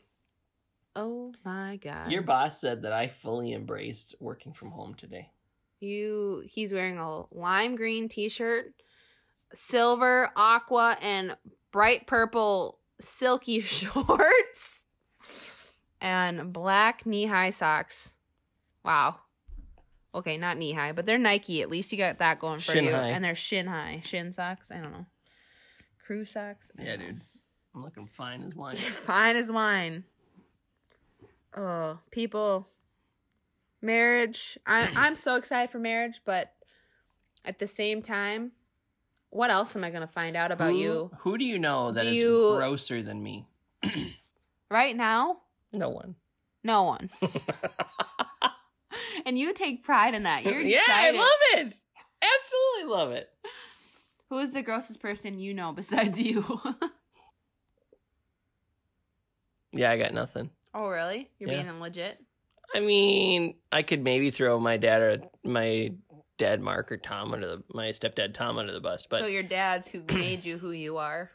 [0.95, 5.29] "Oh my god." Your boss said that I fully embraced working from home today.
[5.79, 8.73] you he's wearing a lime green t-shirt,
[9.53, 11.35] silver, aqua and
[11.71, 14.85] bright purple silky shorts
[16.01, 18.11] and black knee-high socks.
[18.83, 19.15] Wow.
[20.15, 21.61] Okay, not knee-high, but they're Nike.
[21.61, 22.91] At least you got that going for Shin you.
[22.93, 23.09] high.
[23.09, 24.71] And they're shin high, shin socks.
[24.71, 25.05] I don't know.
[26.05, 26.71] Crew socks.
[26.79, 27.05] Yeah, know.
[27.07, 27.21] dude.
[27.75, 28.75] I'm looking fine as wine.
[29.05, 30.03] Fine as wine.
[31.55, 32.67] Oh, people.
[33.81, 34.57] Marriage.
[34.65, 36.53] I, I'm so excited for marriage, but
[37.45, 38.51] at the same time,
[39.29, 41.91] what else am I going to find out about who, you Who do you know
[41.91, 43.45] that Do is you- grosser than me?
[44.71, 45.37] right now?
[45.73, 46.15] No one.
[46.63, 47.09] No one.
[49.25, 50.45] and you take pride in that.
[50.45, 51.73] You're yeah, I love it.
[52.21, 53.29] Absolutely love it.
[54.29, 56.43] Who is the grossest person you know besides you?
[59.73, 60.49] Yeah, I got nothing.
[60.73, 61.29] oh, really?
[61.39, 61.63] You're Yeah.
[61.63, 62.17] being legit?
[62.73, 65.91] I mean, I could maybe throw my dad or my
[66.37, 69.43] dad Mark or Tom under the my stepdad Tom under the bus, but so your
[69.43, 71.31] dad's who made you who you are.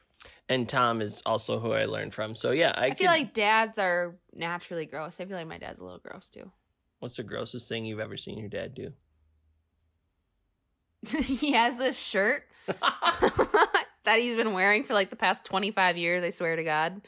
[0.49, 2.35] And Tom is also who I learned from.
[2.35, 5.19] So yeah, I, I, feel like dads are naturally gross.
[5.21, 6.51] I feel like my dad's a little gross too.
[7.01, 8.93] what's the grossest thing you've ever seen your dad do?
[11.07, 12.45] he has this shirt
[14.05, 17.03] that he's been wearing for like the past 25 years, I swear to God.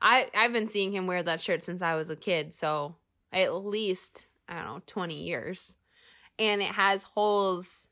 [0.00, 2.96] I I've been seeing him wear that shirt since I was a kid, so
[3.32, 5.74] at least I don't know, 20 years.
[6.38, 7.88] And it has holes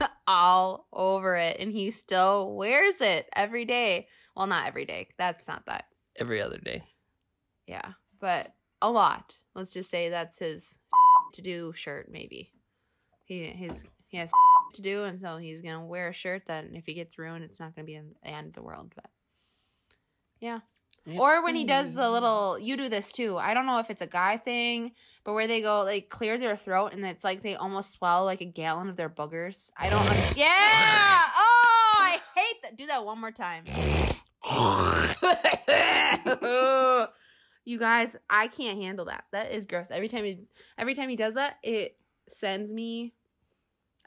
[0.26, 4.08] all over it and he still wears it every day.
[4.36, 5.08] Well, not every day.
[5.18, 5.86] That's not that.
[6.16, 6.84] Every other day.
[7.66, 9.36] Yeah, but a lot.
[9.54, 10.78] Let's just say that's his
[11.34, 12.52] to do shirt maybe.
[13.24, 14.30] He his he has
[14.74, 17.44] to do and so he's going to wear a shirt that if he gets ruined
[17.44, 19.10] it's not going to be the end of the world, but
[21.16, 23.36] or when he does the little you do this too.
[23.38, 24.92] I don't know if it's a guy thing
[25.24, 28.40] but where they go like clear their throat and it's like they almost swallow like
[28.40, 29.70] a gallon of their boogers.
[29.76, 30.46] I don't un- yeah!
[30.46, 33.64] Oh i hate that do that one more time.
[37.64, 39.24] You guys i can't handle that.
[39.32, 39.90] That is gross.
[39.90, 40.38] Every time he
[40.78, 43.12] every time he does that it sends me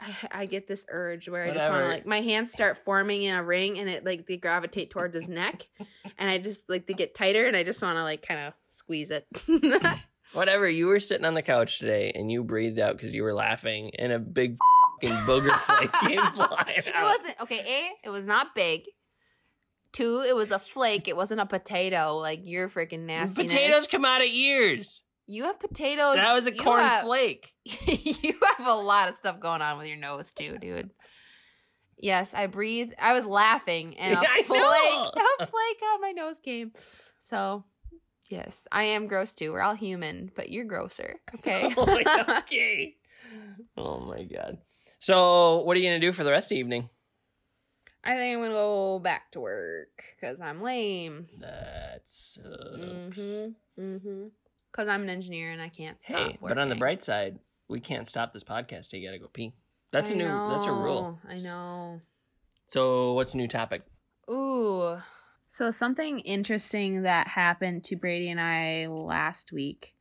[0.02, 3.24] I, I get this urge where I just want to like my hands start forming
[3.24, 5.68] in a ring and it like they gravitate towards his neck
[6.18, 8.54] and I just like they get tighter and I just want to like kind of
[8.70, 9.28] squeeze it.
[10.34, 13.34] Whatever, you were sitting on the couch today and you breathed out because you were
[13.34, 14.58] laughing and a big
[15.02, 17.16] fing booger flake came flying out.
[17.16, 17.60] it wasn't okay.
[18.04, 18.84] A, it was not big.
[19.92, 21.10] Two, it was a flake.
[21.10, 22.16] It wasn't a potato.
[22.16, 23.44] Like you're freaking nasty.
[23.44, 25.04] Potatoes come out of ears.
[25.32, 26.18] You have potatoes.
[26.18, 27.54] That was a you have- flake.
[27.64, 30.92] you have a lot of stuff going on with your nose too, dude.
[31.98, 32.96] Yes, I breathed.
[33.00, 34.60] I was laughing, and a flake,
[35.40, 36.74] a flake on my nose came.
[37.20, 37.64] So,
[38.28, 39.54] yes, I am gross too.
[39.54, 41.16] We're all human, but you're grosser.
[41.36, 41.74] Okay.
[41.78, 42.96] Oh, okay.
[43.78, 44.58] Oh my god.
[45.00, 46.90] So, what are you gonna do for the rest of the evening?
[48.04, 51.28] I think I'm gonna go back to work because I'm lame.
[51.40, 52.44] That sucks.
[53.18, 53.56] Mhm.
[53.80, 54.32] Mhm.
[54.72, 56.18] Because I'm an engineer and I can't stop.
[56.18, 58.94] Hey, but on the bright side, we can't stop this podcast.
[58.94, 59.54] You gotta go pee.
[59.92, 60.50] That's a I new.
[60.50, 61.20] That's a rule.
[61.28, 62.02] I know.
[62.68, 63.84] So, what's a new topic?
[64.30, 64.98] Ooh.
[65.50, 69.94] So something interesting that happened to Brady and I last week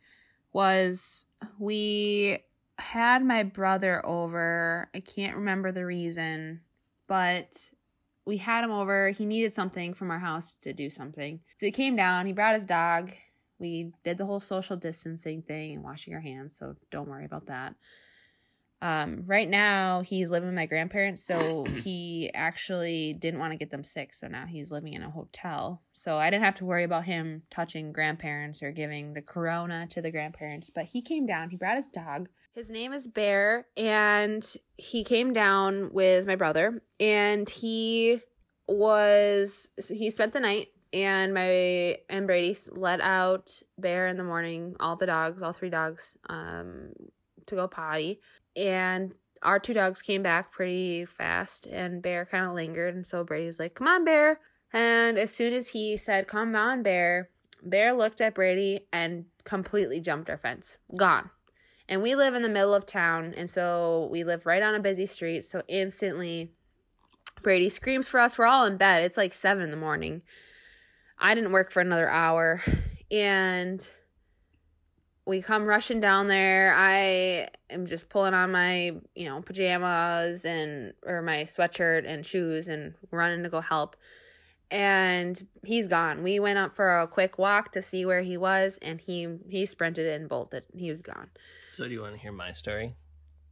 [0.52, 1.26] was
[1.58, 2.44] we
[2.78, 4.88] had my brother over.
[4.94, 6.60] I can't remember the reason,
[7.08, 7.68] but
[8.24, 9.10] we had him over.
[9.10, 11.40] He needed something from our house to do something.
[11.56, 13.12] So he came down, he brought his dog.
[13.60, 17.46] We did the whole social distancing thing and washing our hands, so don't worry about
[17.46, 17.74] that.
[18.82, 23.70] Um, right now, he's living with my grandparents, so he actually didn't want to get
[23.70, 24.14] them sick.
[24.14, 25.82] So now he's living in a hotel.
[25.92, 30.00] So I didn't have to worry about him touching grandparents or giving the corona to
[30.00, 30.70] the grandparents.
[30.74, 32.28] But he came down, he brought his dog.
[32.54, 34.44] His name is Bear, and
[34.76, 38.22] he came down with my brother, and he
[38.66, 44.24] was, so he spent the night and my and Brady let out Bear in the
[44.24, 46.92] morning, all the dogs, all three dogs, um,
[47.46, 48.20] to go potty.
[48.56, 53.24] And our two dogs came back pretty fast and bear kind of lingered and so
[53.24, 54.40] brady was like come on bear.
[54.72, 57.30] And as soon as he said come on bear
[57.62, 60.76] bear looked at brady and completely jumped our fence.
[60.96, 61.30] Gone.
[61.88, 64.80] And we live in the middle of town and so we live right on a
[64.80, 66.52] busy street so instantly
[67.42, 68.36] brady screams for us.
[68.36, 69.04] We're all in bed.
[69.04, 70.22] It's like seven in the morning
[71.20, 72.62] i didn't work for another hour
[73.10, 73.88] and
[75.26, 76.74] we come rushing down there.
[76.74, 82.66] I am just pulling on my, you know, pajamas and or my sweatshirt and shoes
[82.66, 83.96] and running to go help.
[84.72, 86.22] And he's gone.
[86.24, 89.66] We went up for a quick walk to see where he was and he he
[89.66, 90.64] sprinted and bolted.
[90.74, 91.28] He was gone.
[91.72, 92.96] So do you want to hear my story?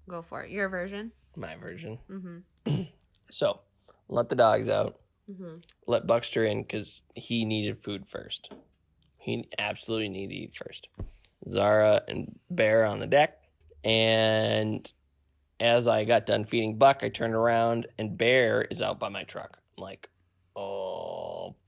[0.08, 0.50] Go for it.
[0.50, 1.12] Your version?
[1.36, 1.98] My version.
[2.10, 2.88] Mhm.
[3.30, 3.60] So,
[4.08, 4.98] let the dogs out.
[5.30, 5.62] Mhm.
[5.86, 8.50] Let Buckster in cuz he needed food first.
[9.18, 10.88] He absolutely needed to eat first.
[11.46, 13.42] Zara and Bear on the deck.
[13.84, 14.90] And
[15.60, 19.24] as I got done feeding Buck, I turned around and Bear is out by my
[19.24, 19.58] truck.
[19.76, 20.08] I'm like,
[20.56, 21.54] oh.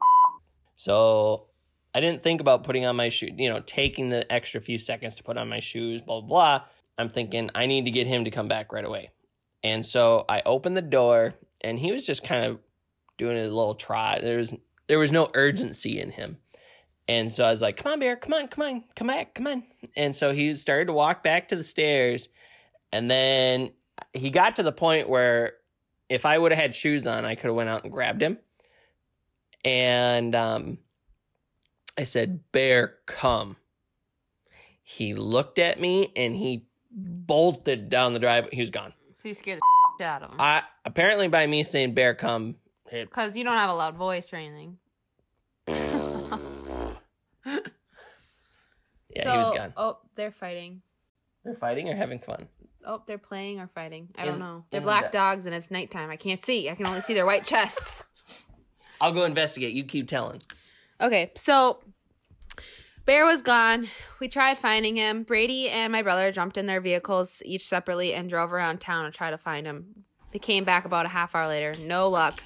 [0.77, 1.49] So
[1.95, 5.15] I didn't think about putting on my shoe, you know, taking the extra few seconds
[5.17, 6.67] to put on my shoes, blah, blah, blah.
[6.97, 9.11] I'm thinking I need to get him to come back right away.
[9.63, 12.61] And so I opened the door and he was just kind of
[13.21, 14.19] doing a little try.
[14.19, 14.55] There was
[14.89, 16.39] there was no urgency in him.
[17.07, 19.47] And so I was like, come on, Bear, come on, come on, come back, come
[19.47, 19.63] on.
[19.97, 22.29] And so he started to walk back to the stairs.
[22.93, 23.73] And then
[24.13, 25.55] he got to the point where
[26.09, 28.39] if I would have had shoes on, I could have went out and grabbed him.
[29.65, 30.79] And um,
[31.99, 33.57] I said, Bear, come.
[34.83, 38.49] He looked at me and he bolted down the drive.
[38.51, 38.93] He was gone.
[39.15, 40.41] So you scared the shit out of him.
[40.41, 42.57] I apparently by me saying bear come,
[42.91, 44.79] Because you don't have a loud voice or anything.
[45.69, 45.79] yeah,
[49.23, 49.73] so, he was gone.
[49.77, 50.83] Oh, they're fighting.
[51.45, 52.49] They're fighting or having fun.
[52.85, 54.09] Oh, they're playing or fighting.
[54.17, 54.65] I In- don't know.
[54.71, 56.11] They're black the- dogs and it's nighttime.
[56.11, 56.69] I can't see.
[56.69, 58.05] I can only see their white chests.
[59.01, 59.73] I'll go investigate.
[59.73, 60.43] You keep telling.
[61.01, 61.79] Okay, so
[63.07, 63.89] Bear was gone.
[64.21, 65.23] We tried finding him.
[65.23, 69.11] Brady and my brother jumped in their vehicles each separately and drove around town to
[69.11, 70.05] try to find him.
[70.33, 71.75] They came back about a half hour later.
[71.83, 72.43] No luck.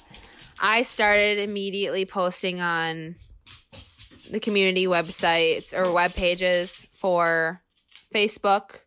[0.59, 3.15] I started immediately posting on
[4.31, 7.61] the community websites or web pages for
[8.13, 8.79] Facebook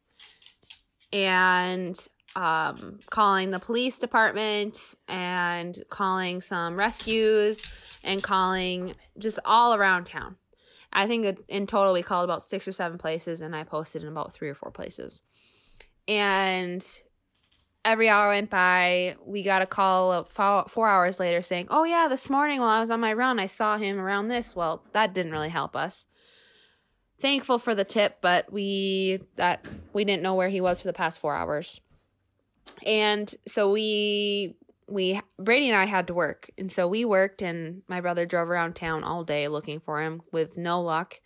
[1.12, 1.98] and
[2.36, 7.64] um, calling the police department and calling some rescues
[8.02, 10.36] and calling just all around town.
[10.92, 14.08] I think in total we called about six or seven places, and I posted in
[14.08, 15.22] about three or four places.
[16.06, 16.84] And
[17.88, 22.28] every hour went by, we got a call four, hours later saying, "Oh yeah, this
[22.28, 25.32] morning while I was on my run, I saw him around this." Well, that didn't
[25.32, 26.06] really help us.
[27.18, 30.92] Thankful for the tip, but we that we didn't know where he was for the
[30.92, 31.80] past four hours,
[32.86, 34.54] and so we
[34.86, 38.50] we Brady and I had to work, and so we worked, and my brother drove
[38.50, 41.20] around town all day looking for him with no luck.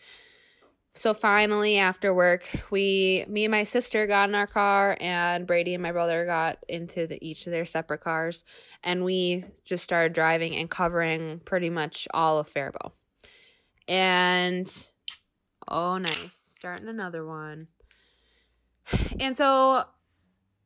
[0.94, 5.72] So finally, after work, we, me and my sister got in our car, and Brady
[5.72, 8.44] and my brother got into the, each of their separate cars,
[8.84, 12.92] and we just started driving and covering pretty much all of Faribault.
[13.88, 14.86] And
[15.66, 17.68] oh, nice, starting another one.
[19.18, 19.84] And so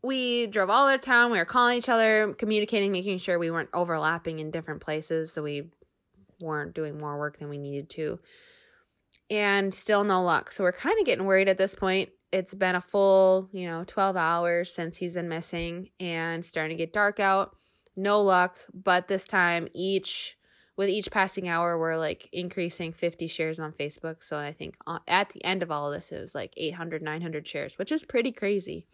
[0.03, 1.31] we drove all over town.
[1.31, 5.45] We were calling each other, communicating, making sure we weren't overlapping in different places, so
[5.45, 5.71] we
[6.41, 8.19] weren't doing more work than we needed to
[9.31, 10.53] and still no luck.
[10.53, 12.11] So we're kind of getting worried at this point.
[12.33, 16.83] It's been a full, you know, 12 hours since he's been missing and starting to
[16.83, 17.57] get dark out.
[17.97, 20.37] No luck, but this time each
[20.77, 24.23] with each passing hour we're like increasing 50 shares on Facebook.
[24.23, 27.03] So I think uh, at the end of all of this it was like 800
[27.03, 28.87] 900 shares, which is pretty crazy.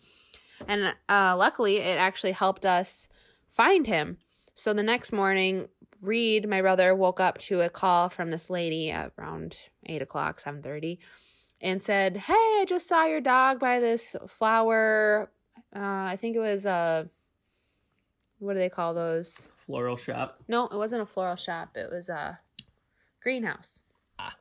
[0.68, 3.08] And uh luckily it actually helped us
[3.48, 4.18] find him.
[4.54, 5.68] So the next morning
[6.02, 10.40] Reed, my brother, woke up to a call from this lady at around eight o'clock,
[10.40, 10.98] seven thirty,
[11.60, 15.30] and said, "Hey, I just saw your dog by this flower.
[15.74, 17.08] Uh, I think it was a
[18.40, 19.48] what do they call those?
[19.64, 20.42] Floral shop.
[20.48, 21.76] No, it wasn't a floral shop.
[21.76, 22.40] It was a
[23.22, 23.82] greenhouse.
[24.18, 24.34] Ah.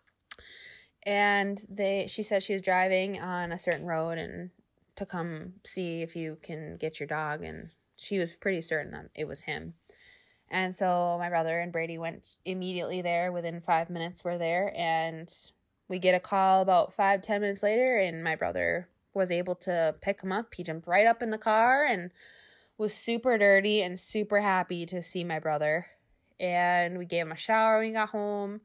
[1.03, 4.49] and they she said she was driving on a certain road and
[4.95, 9.09] to come see if you can get your dog and she was pretty certain that
[9.13, 9.75] it was him
[10.51, 15.33] and so my brother and brady went immediately there within five minutes we're there and
[15.87, 19.95] we get a call about five ten minutes later and my brother was able to
[20.01, 20.53] pick him up.
[20.53, 22.11] He jumped right up in the car and
[22.77, 25.87] was super dirty and super happy to see my brother.
[26.39, 28.61] And we gave him a shower when we got home.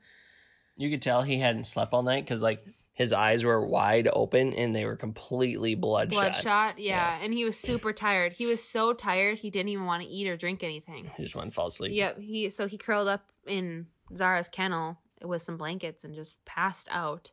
[0.77, 2.65] You could tell he hadn't slept all night because like
[2.97, 6.33] his eyes were wide open and they were completely bloodshot.
[6.33, 6.79] bloodshot?
[6.79, 7.19] Yeah.
[7.21, 8.33] and he was super tired.
[8.33, 11.11] He was so tired he didn't even want to eat or drink anything.
[11.15, 11.93] He just wanted to fall asleep.
[11.93, 12.19] yep.
[12.19, 13.87] He so he curled up in
[14.17, 17.33] zara's kennel with some blankets and just passed out.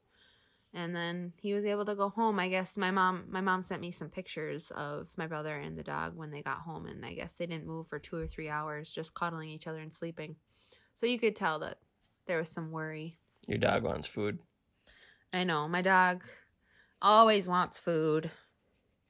[0.74, 2.40] And then he was able to go home.
[2.40, 5.84] I guess my mom my mom sent me some pictures of my brother and the
[5.84, 8.50] dog when they got home and i guess they didn't move for two or three
[8.50, 10.36] hours just cuddling each other and sleeping.
[10.94, 11.78] So you could tell that
[12.28, 13.18] there was some worry.
[13.48, 14.40] Your dog wants food.
[15.34, 16.24] I know my dog
[17.02, 18.32] always wants food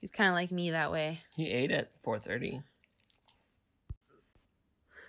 [0.01, 2.61] he's kind of like me that way He ate at four thirty.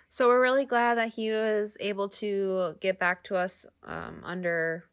[0.08, 4.84] So we're really glad that he was able to get back to us um, under.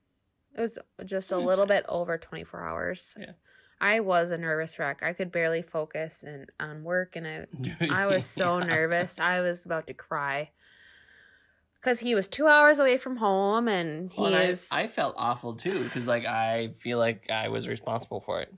[0.55, 1.45] It was just a Hmm.
[1.45, 3.15] little bit over twenty four hours.
[3.19, 3.34] Yeah.
[3.80, 5.01] I was a nervous wreck.
[5.03, 7.45] I could barely focus and on work, and I
[7.89, 9.19] I was so nervous.
[9.19, 10.49] I was about to cry
[11.82, 14.88] because he was two hours away from home, and he Well, and I- is I,
[14.88, 18.54] felt awful too because like I feel like I was responsible for it.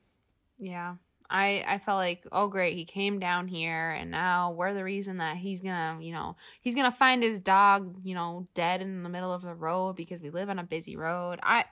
[0.59, 0.95] yeah.
[1.29, 5.17] I I felt like oh great he came down here and now we're the reason
[5.17, 9.09] that he's gonna you know he's gonna find his dog you know dead in the
[9.09, 11.39] middle of the road because we live on a busy road.
[11.41, 11.63] I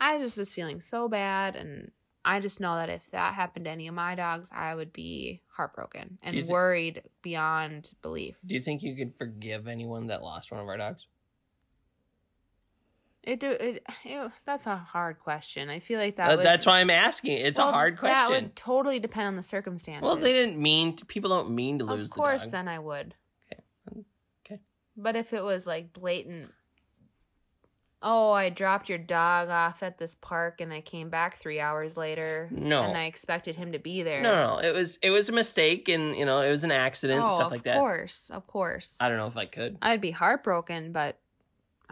[0.00, 1.90] I just was feeling so bad and
[2.24, 5.40] I just know that if that happened to any of my dogs I would be
[5.48, 8.36] heartbroken and thi- worried beyond belief.
[8.44, 11.06] Do you think you could forgive anyone that lost one of our dogs?
[13.22, 13.84] It do it,
[14.46, 15.68] that's a hard question.
[15.68, 17.36] I feel like that Uh, would, that's why I'm asking.
[17.38, 18.44] It's a well, hard That question.
[18.44, 20.02] would totally depend on the circumstances.
[20.02, 20.96] Well, they didn't mean.
[20.96, 23.14] To, people don't mean to lose Of course, the then I would.
[23.52, 24.00] Okay.
[24.46, 24.60] Okay.
[24.96, 26.50] But if it was like blatant,
[28.02, 31.96] oh, I dropped your dog off at this park and I came back three hours
[31.96, 32.82] later, No.
[32.82, 34.22] and I expected him to be there.
[34.22, 34.58] No, no, no.
[34.68, 37.50] It was it was a mistake, and you know it was an accident, oh, stuff
[37.50, 37.76] like that.
[37.76, 38.96] Of course, of course.
[39.00, 41.18] I don't know if I could, I'd be heartbroken, but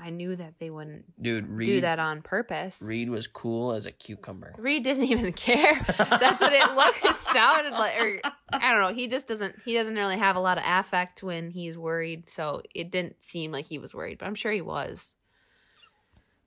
[0.01, 1.49] I knew that they wouldn't dude.
[1.49, 2.81] Reed, do that on purpose.
[2.83, 4.55] Reed was cool as a cucumber.
[4.57, 5.75] Reed didn't even care.
[5.99, 7.05] That's what it looked.
[7.05, 8.21] It sounded like, or
[8.53, 8.95] I don't know.
[8.95, 9.57] He just doesn't.
[9.65, 12.31] He doesn't really have a lot of affect when he's worried.
[12.31, 15.17] So it didn't seem like he was worried, but I'm sure he was.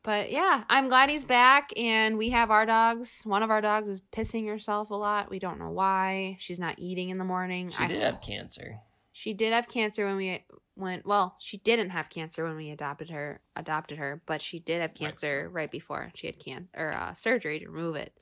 [0.03, 3.21] But yeah, I'm glad he's back, and we have our dogs.
[3.23, 5.29] One of our dogs is pissing herself a lot.
[5.29, 6.37] We don't know why.
[6.39, 7.69] She's not eating in the morning.
[7.69, 8.79] She I- did have cancer.
[9.11, 10.43] she did have cancer when we
[10.75, 11.05] went.
[11.05, 13.41] Well, she didn't have cancer when we adopted her.
[13.55, 17.59] Adopted her, but she did have cancer right, before she had can or uh, surgery
[17.59, 18.17] to remove it.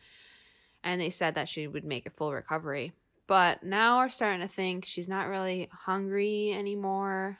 [0.83, 2.91] And they said that she would make a full recovery.
[3.27, 7.37] But now we're starting to think she's not really hungry anymore.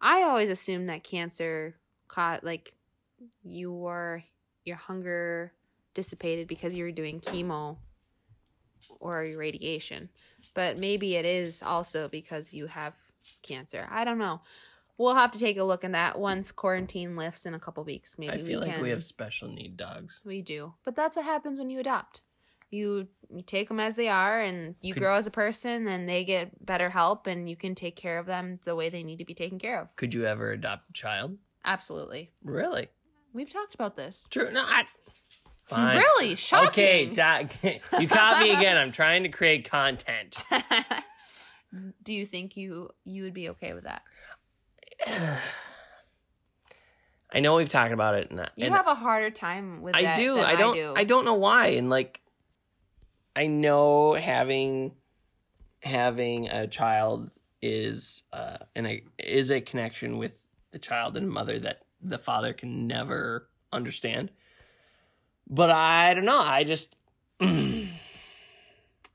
[0.00, 1.76] I always assumed that cancer
[2.08, 2.74] caught like
[3.42, 4.22] your
[4.64, 5.52] your hunger
[5.94, 7.76] dissipated because you were doing chemo
[9.00, 10.08] or radiation
[10.54, 12.94] but maybe it is also because you have
[13.42, 13.88] cancer.
[13.90, 14.40] I don't know.
[14.96, 18.16] We'll have to take a look at that once quarantine lifts in a couple weeks.
[18.18, 18.82] Maybe I feel we like can.
[18.82, 20.20] we have special need dogs.
[20.24, 22.20] We do, but that's what happens when you adopt.
[22.70, 26.08] You you take them as they are, and you Could- grow as a person, and
[26.08, 29.18] they get better help, and you can take care of them the way they need
[29.18, 29.94] to be taken care of.
[29.96, 31.36] Could you ever adopt a child?
[31.64, 32.88] Absolutely, Really?
[33.34, 34.26] We've talked about this.
[34.30, 34.50] True.
[34.50, 34.62] No.
[34.62, 34.84] I...
[35.64, 35.98] Fine.
[35.98, 36.68] Really shocking.
[36.68, 37.50] Okay, Doc.
[37.98, 38.76] you caught me again.
[38.76, 40.36] I'm trying to create content.
[42.02, 44.02] do you think you you would be okay with that?
[47.32, 50.02] I know we've talked about it, and, You and have a harder time with I
[50.02, 50.38] that do.
[50.38, 50.74] I don't.
[50.74, 50.94] do.
[50.94, 51.68] I, don't know why.
[51.68, 52.20] And like,
[53.34, 54.92] I know having
[55.82, 57.30] having a child
[57.60, 60.32] is uh, and a, is a connection with
[60.70, 64.30] the child and mother that the father can never understand.
[65.48, 66.40] But I don't know.
[66.40, 66.94] I just.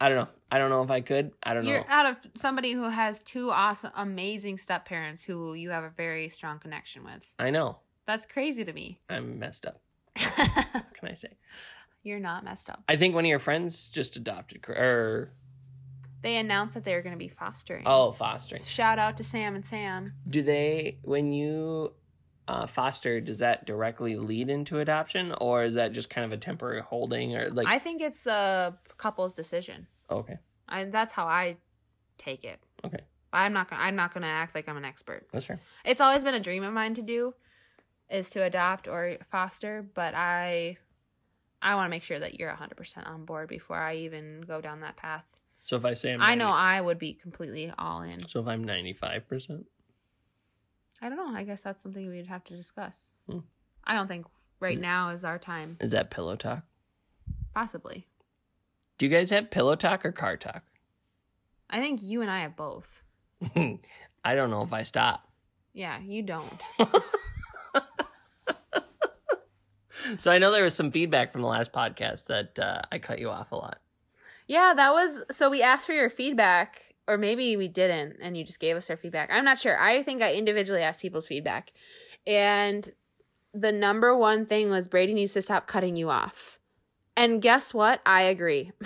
[0.02, 0.28] I don't know.
[0.52, 1.32] I don't know if I could.
[1.44, 1.72] I don't know.
[1.72, 1.86] You're know.
[1.90, 6.30] out of somebody who has two awesome, amazing step parents who you have a very
[6.30, 7.24] strong connection with.
[7.38, 7.80] I know.
[8.06, 9.00] That's crazy to me.
[9.10, 9.82] I'm messed up.
[10.18, 10.34] What
[10.94, 11.38] can I say?
[12.04, 12.82] You're not messed up.
[12.88, 15.32] I think one of your friends just adopted, or er,
[16.22, 17.84] They announced that they were going to be fostering.
[17.86, 18.64] oh, fostering.
[18.64, 20.14] Shout out to Sam and Sam.
[20.30, 21.94] Do they, when you
[22.50, 26.38] uh, foster, does that directly lead into adoption, or is that just kind of a
[26.38, 27.68] temporary holding, or like?
[27.68, 29.86] I think it's the couple's decision.
[30.10, 31.58] okay, I, that's how I
[32.18, 32.60] take it.
[32.84, 33.02] Okay.
[33.32, 33.84] I'm not gonna.
[33.84, 35.28] I'm not gonna act like I'm an expert.
[35.32, 35.60] that's fair.
[35.86, 37.36] It's always been a dream of mine to do,
[38.10, 39.86] is to adopt or foster.
[39.94, 40.78] But I,
[41.62, 44.80] I want to make sure that you're 100% on board before I even go down
[44.80, 45.24] that path.
[45.62, 48.28] So if I say I'm I know I would be completely all in.
[48.28, 49.66] So if I'm 95%,
[51.02, 51.36] I don't know.
[51.38, 53.14] I guess that's something we'd have to discuss.
[53.30, 53.40] Hmm.
[53.86, 54.26] I don't think
[54.60, 55.78] right Is- now is our time.
[55.80, 56.64] is that pillow talk?
[57.56, 58.06] Possibly.
[58.98, 60.64] Do you guys have pillow talk or car talk?
[61.70, 63.02] I think you and I have both.
[63.56, 65.28] I don't know if I stop.
[65.74, 66.68] Yeah, you don't.
[70.20, 73.20] So I know there was some feedback from the last podcast that uh, I cut
[73.20, 73.80] you off a lot.
[74.48, 78.44] Yeah, that was so we asked for your feedback, or maybe we didn't, and you
[78.46, 79.30] just gave us our feedback.
[79.32, 79.78] I'm not sure.
[79.82, 81.74] I think I individually asked people's feedback.
[82.28, 82.88] And
[83.54, 86.60] the number one thing was Brady needs to stop cutting you off.
[87.18, 88.00] And guess what?
[88.06, 88.72] I agree.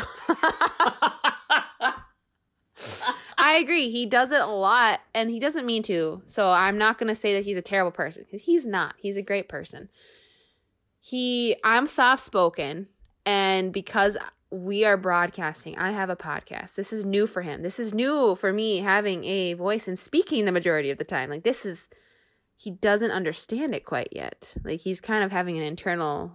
[3.38, 3.90] I agree.
[3.92, 6.24] He does it a lot and he doesn't mean to.
[6.26, 8.96] So I'm not going to say that he's a terrible person because he's not.
[8.98, 9.90] He's a great person.
[11.02, 12.88] He I'm soft-spoken
[13.26, 14.18] and because
[14.54, 16.76] we are broadcasting, I have a podcast.
[16.76, 17.64] This is new for him.
[17.64, 21.30] This is new for me having a voice and speaking the majority of the time.
[21.30, 21.90] Like this is
[22.56, 24.54] he doesn't understand it quite yet.
[24.64, 26.32] Like he's kind of having an internal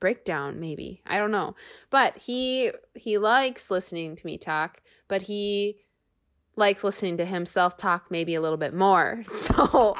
[0.00, 1.02] breakdown maybe.
[1.06, 1.56] I don't know.
[1.88, 5.78] But he he likes listening to me talk, but he
[6.56, 9.22] likes listening to himself talk maybe a little bit more.
[9.36, 9.96] So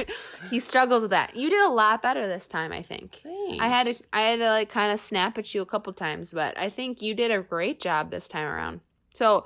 [0.50, 1.36] he struggles with that.
[1.36, 3.20] You did a lot better this time, I think.
[3.60, 6.32] I had to I had to like kind of snap at you a couple times,
[6.32, 8.80] but I think you did a great job this time around.
[9.14, 9.44] So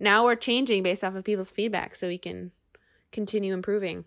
[0.00, 2.52] now we're changing based off of people's feedback so we can
[3.12, 4.04] continue improving.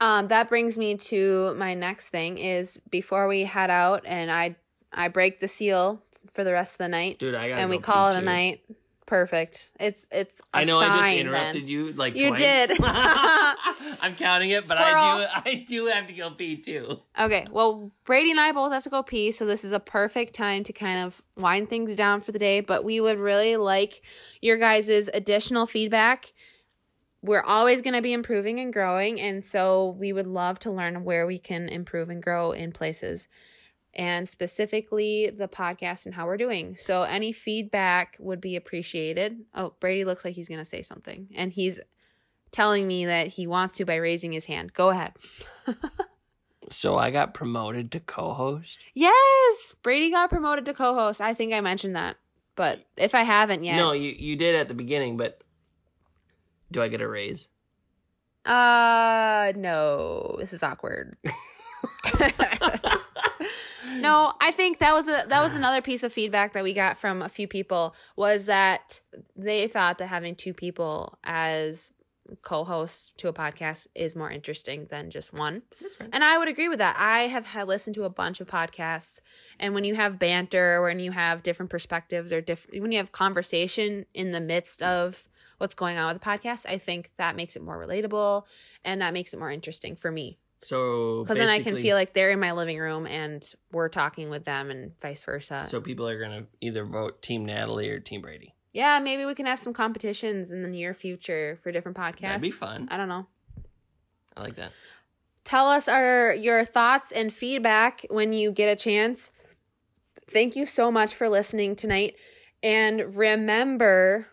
[0.00, 4.56] Um, that brings me to my next thing is before we head out and I
[4.92, 7.78] I break the seal for the rest of the night Dude, I got and we
[7.78, 8.62] call it a night.
[9.06, 9.70] Perfect.
[9.78, 11.68] It's it's a I know I just interrupted then.
[11.68, 12.40] you like You twice.
[12.40, 12.70] did.
[12.82, 16.98] I'm counting it, but I do I do have to go pee too.
[17.18, 20.34] Okay, well, Brady and I both have to go pee, so this is a perfect
[20.34, 22.60] time to kind of wind things down for the day.
[22.60, 24.02] But we would really like
[24.42, 26.32] your guys' additional feedback.
[27.22, 31.04] We're always going to be improving and growing, and so we would love to learn
[31.04, 33.28] where we can improve and grow in places,
[33.96, 36.76] and specifically the podcast and how we're doing.
[36.76, 39.38] So, any feedback would be appreciated.
[39.54, 41.80] Oh, Brady looks like he's going to say something, and he's
[42.52, 44.72] telling me that he wants to by raising his hand.
[44.72, 45.14] Go ahead.
[46.70, 48.78] So I got promoted to co-host.
[48.94, 51.20] Yes, Brady got promoted to co-host.
[51.20, 52.16] I think I mentioned that,
[52.56, 55.44] but if I haven't yet, No, you you did at the beginning, but
[56.72, 57.46] do I get a raise?
[58.44, 61.16] Uh, no, this is awkward.
[63.94, 66.98] no, I think that was a that was another piece of feedback that we got
[66.98, 69.00] from a few people was that
[69.36, 71.92] they thought that having two people as
[72.42, 75.62] co-hosts to a podcast is more interesting than just one.
[76.12, 76.96] And I would agree with that.
[76.98, 79.20] I have had listened to a bunch of podcasts,
[79.60, 83.12] and when you have banter, when you have different perspectives, or different, when you have
[83.12, 85.28] conversation in the midst of
[85.58, 88.44] what's going on with the podcast, I think that makes it more relatable,
[88.84, 90.38] and that makes it more interesting for me.
[90.62, 94.30] So Because then I can feel like they're in my living room and we're talking
[94.30, 95.66] with them, and vice versa.
[95.68, 98.54] so people are gonna either vote Team Natalie or Team Brady.
[98.72, 102.20] yeah, maybe we can have some competitions in the near future for different podcasts.
[102.20, 102.88] That'd be fun.
[102.90, 103.26] I don't know.
[104.36, 104.72] I like that.
[105.44, 109.30] tell us our your thoughts and feedback when you get a chance
[110.28, 112.16] thank you so much for listening tonight
[112.62, 114.26] and remember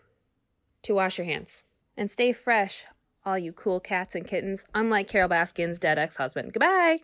[0.82, 1.62] to wash your hands
[1.96, 2.84] and stay fresh
[3.24, 4.64] all you cool cats and kittens.
[4.74, 6.52] Unlike Carole Baskin's dead ex-husband.
[6.52, 7.00] Goodbye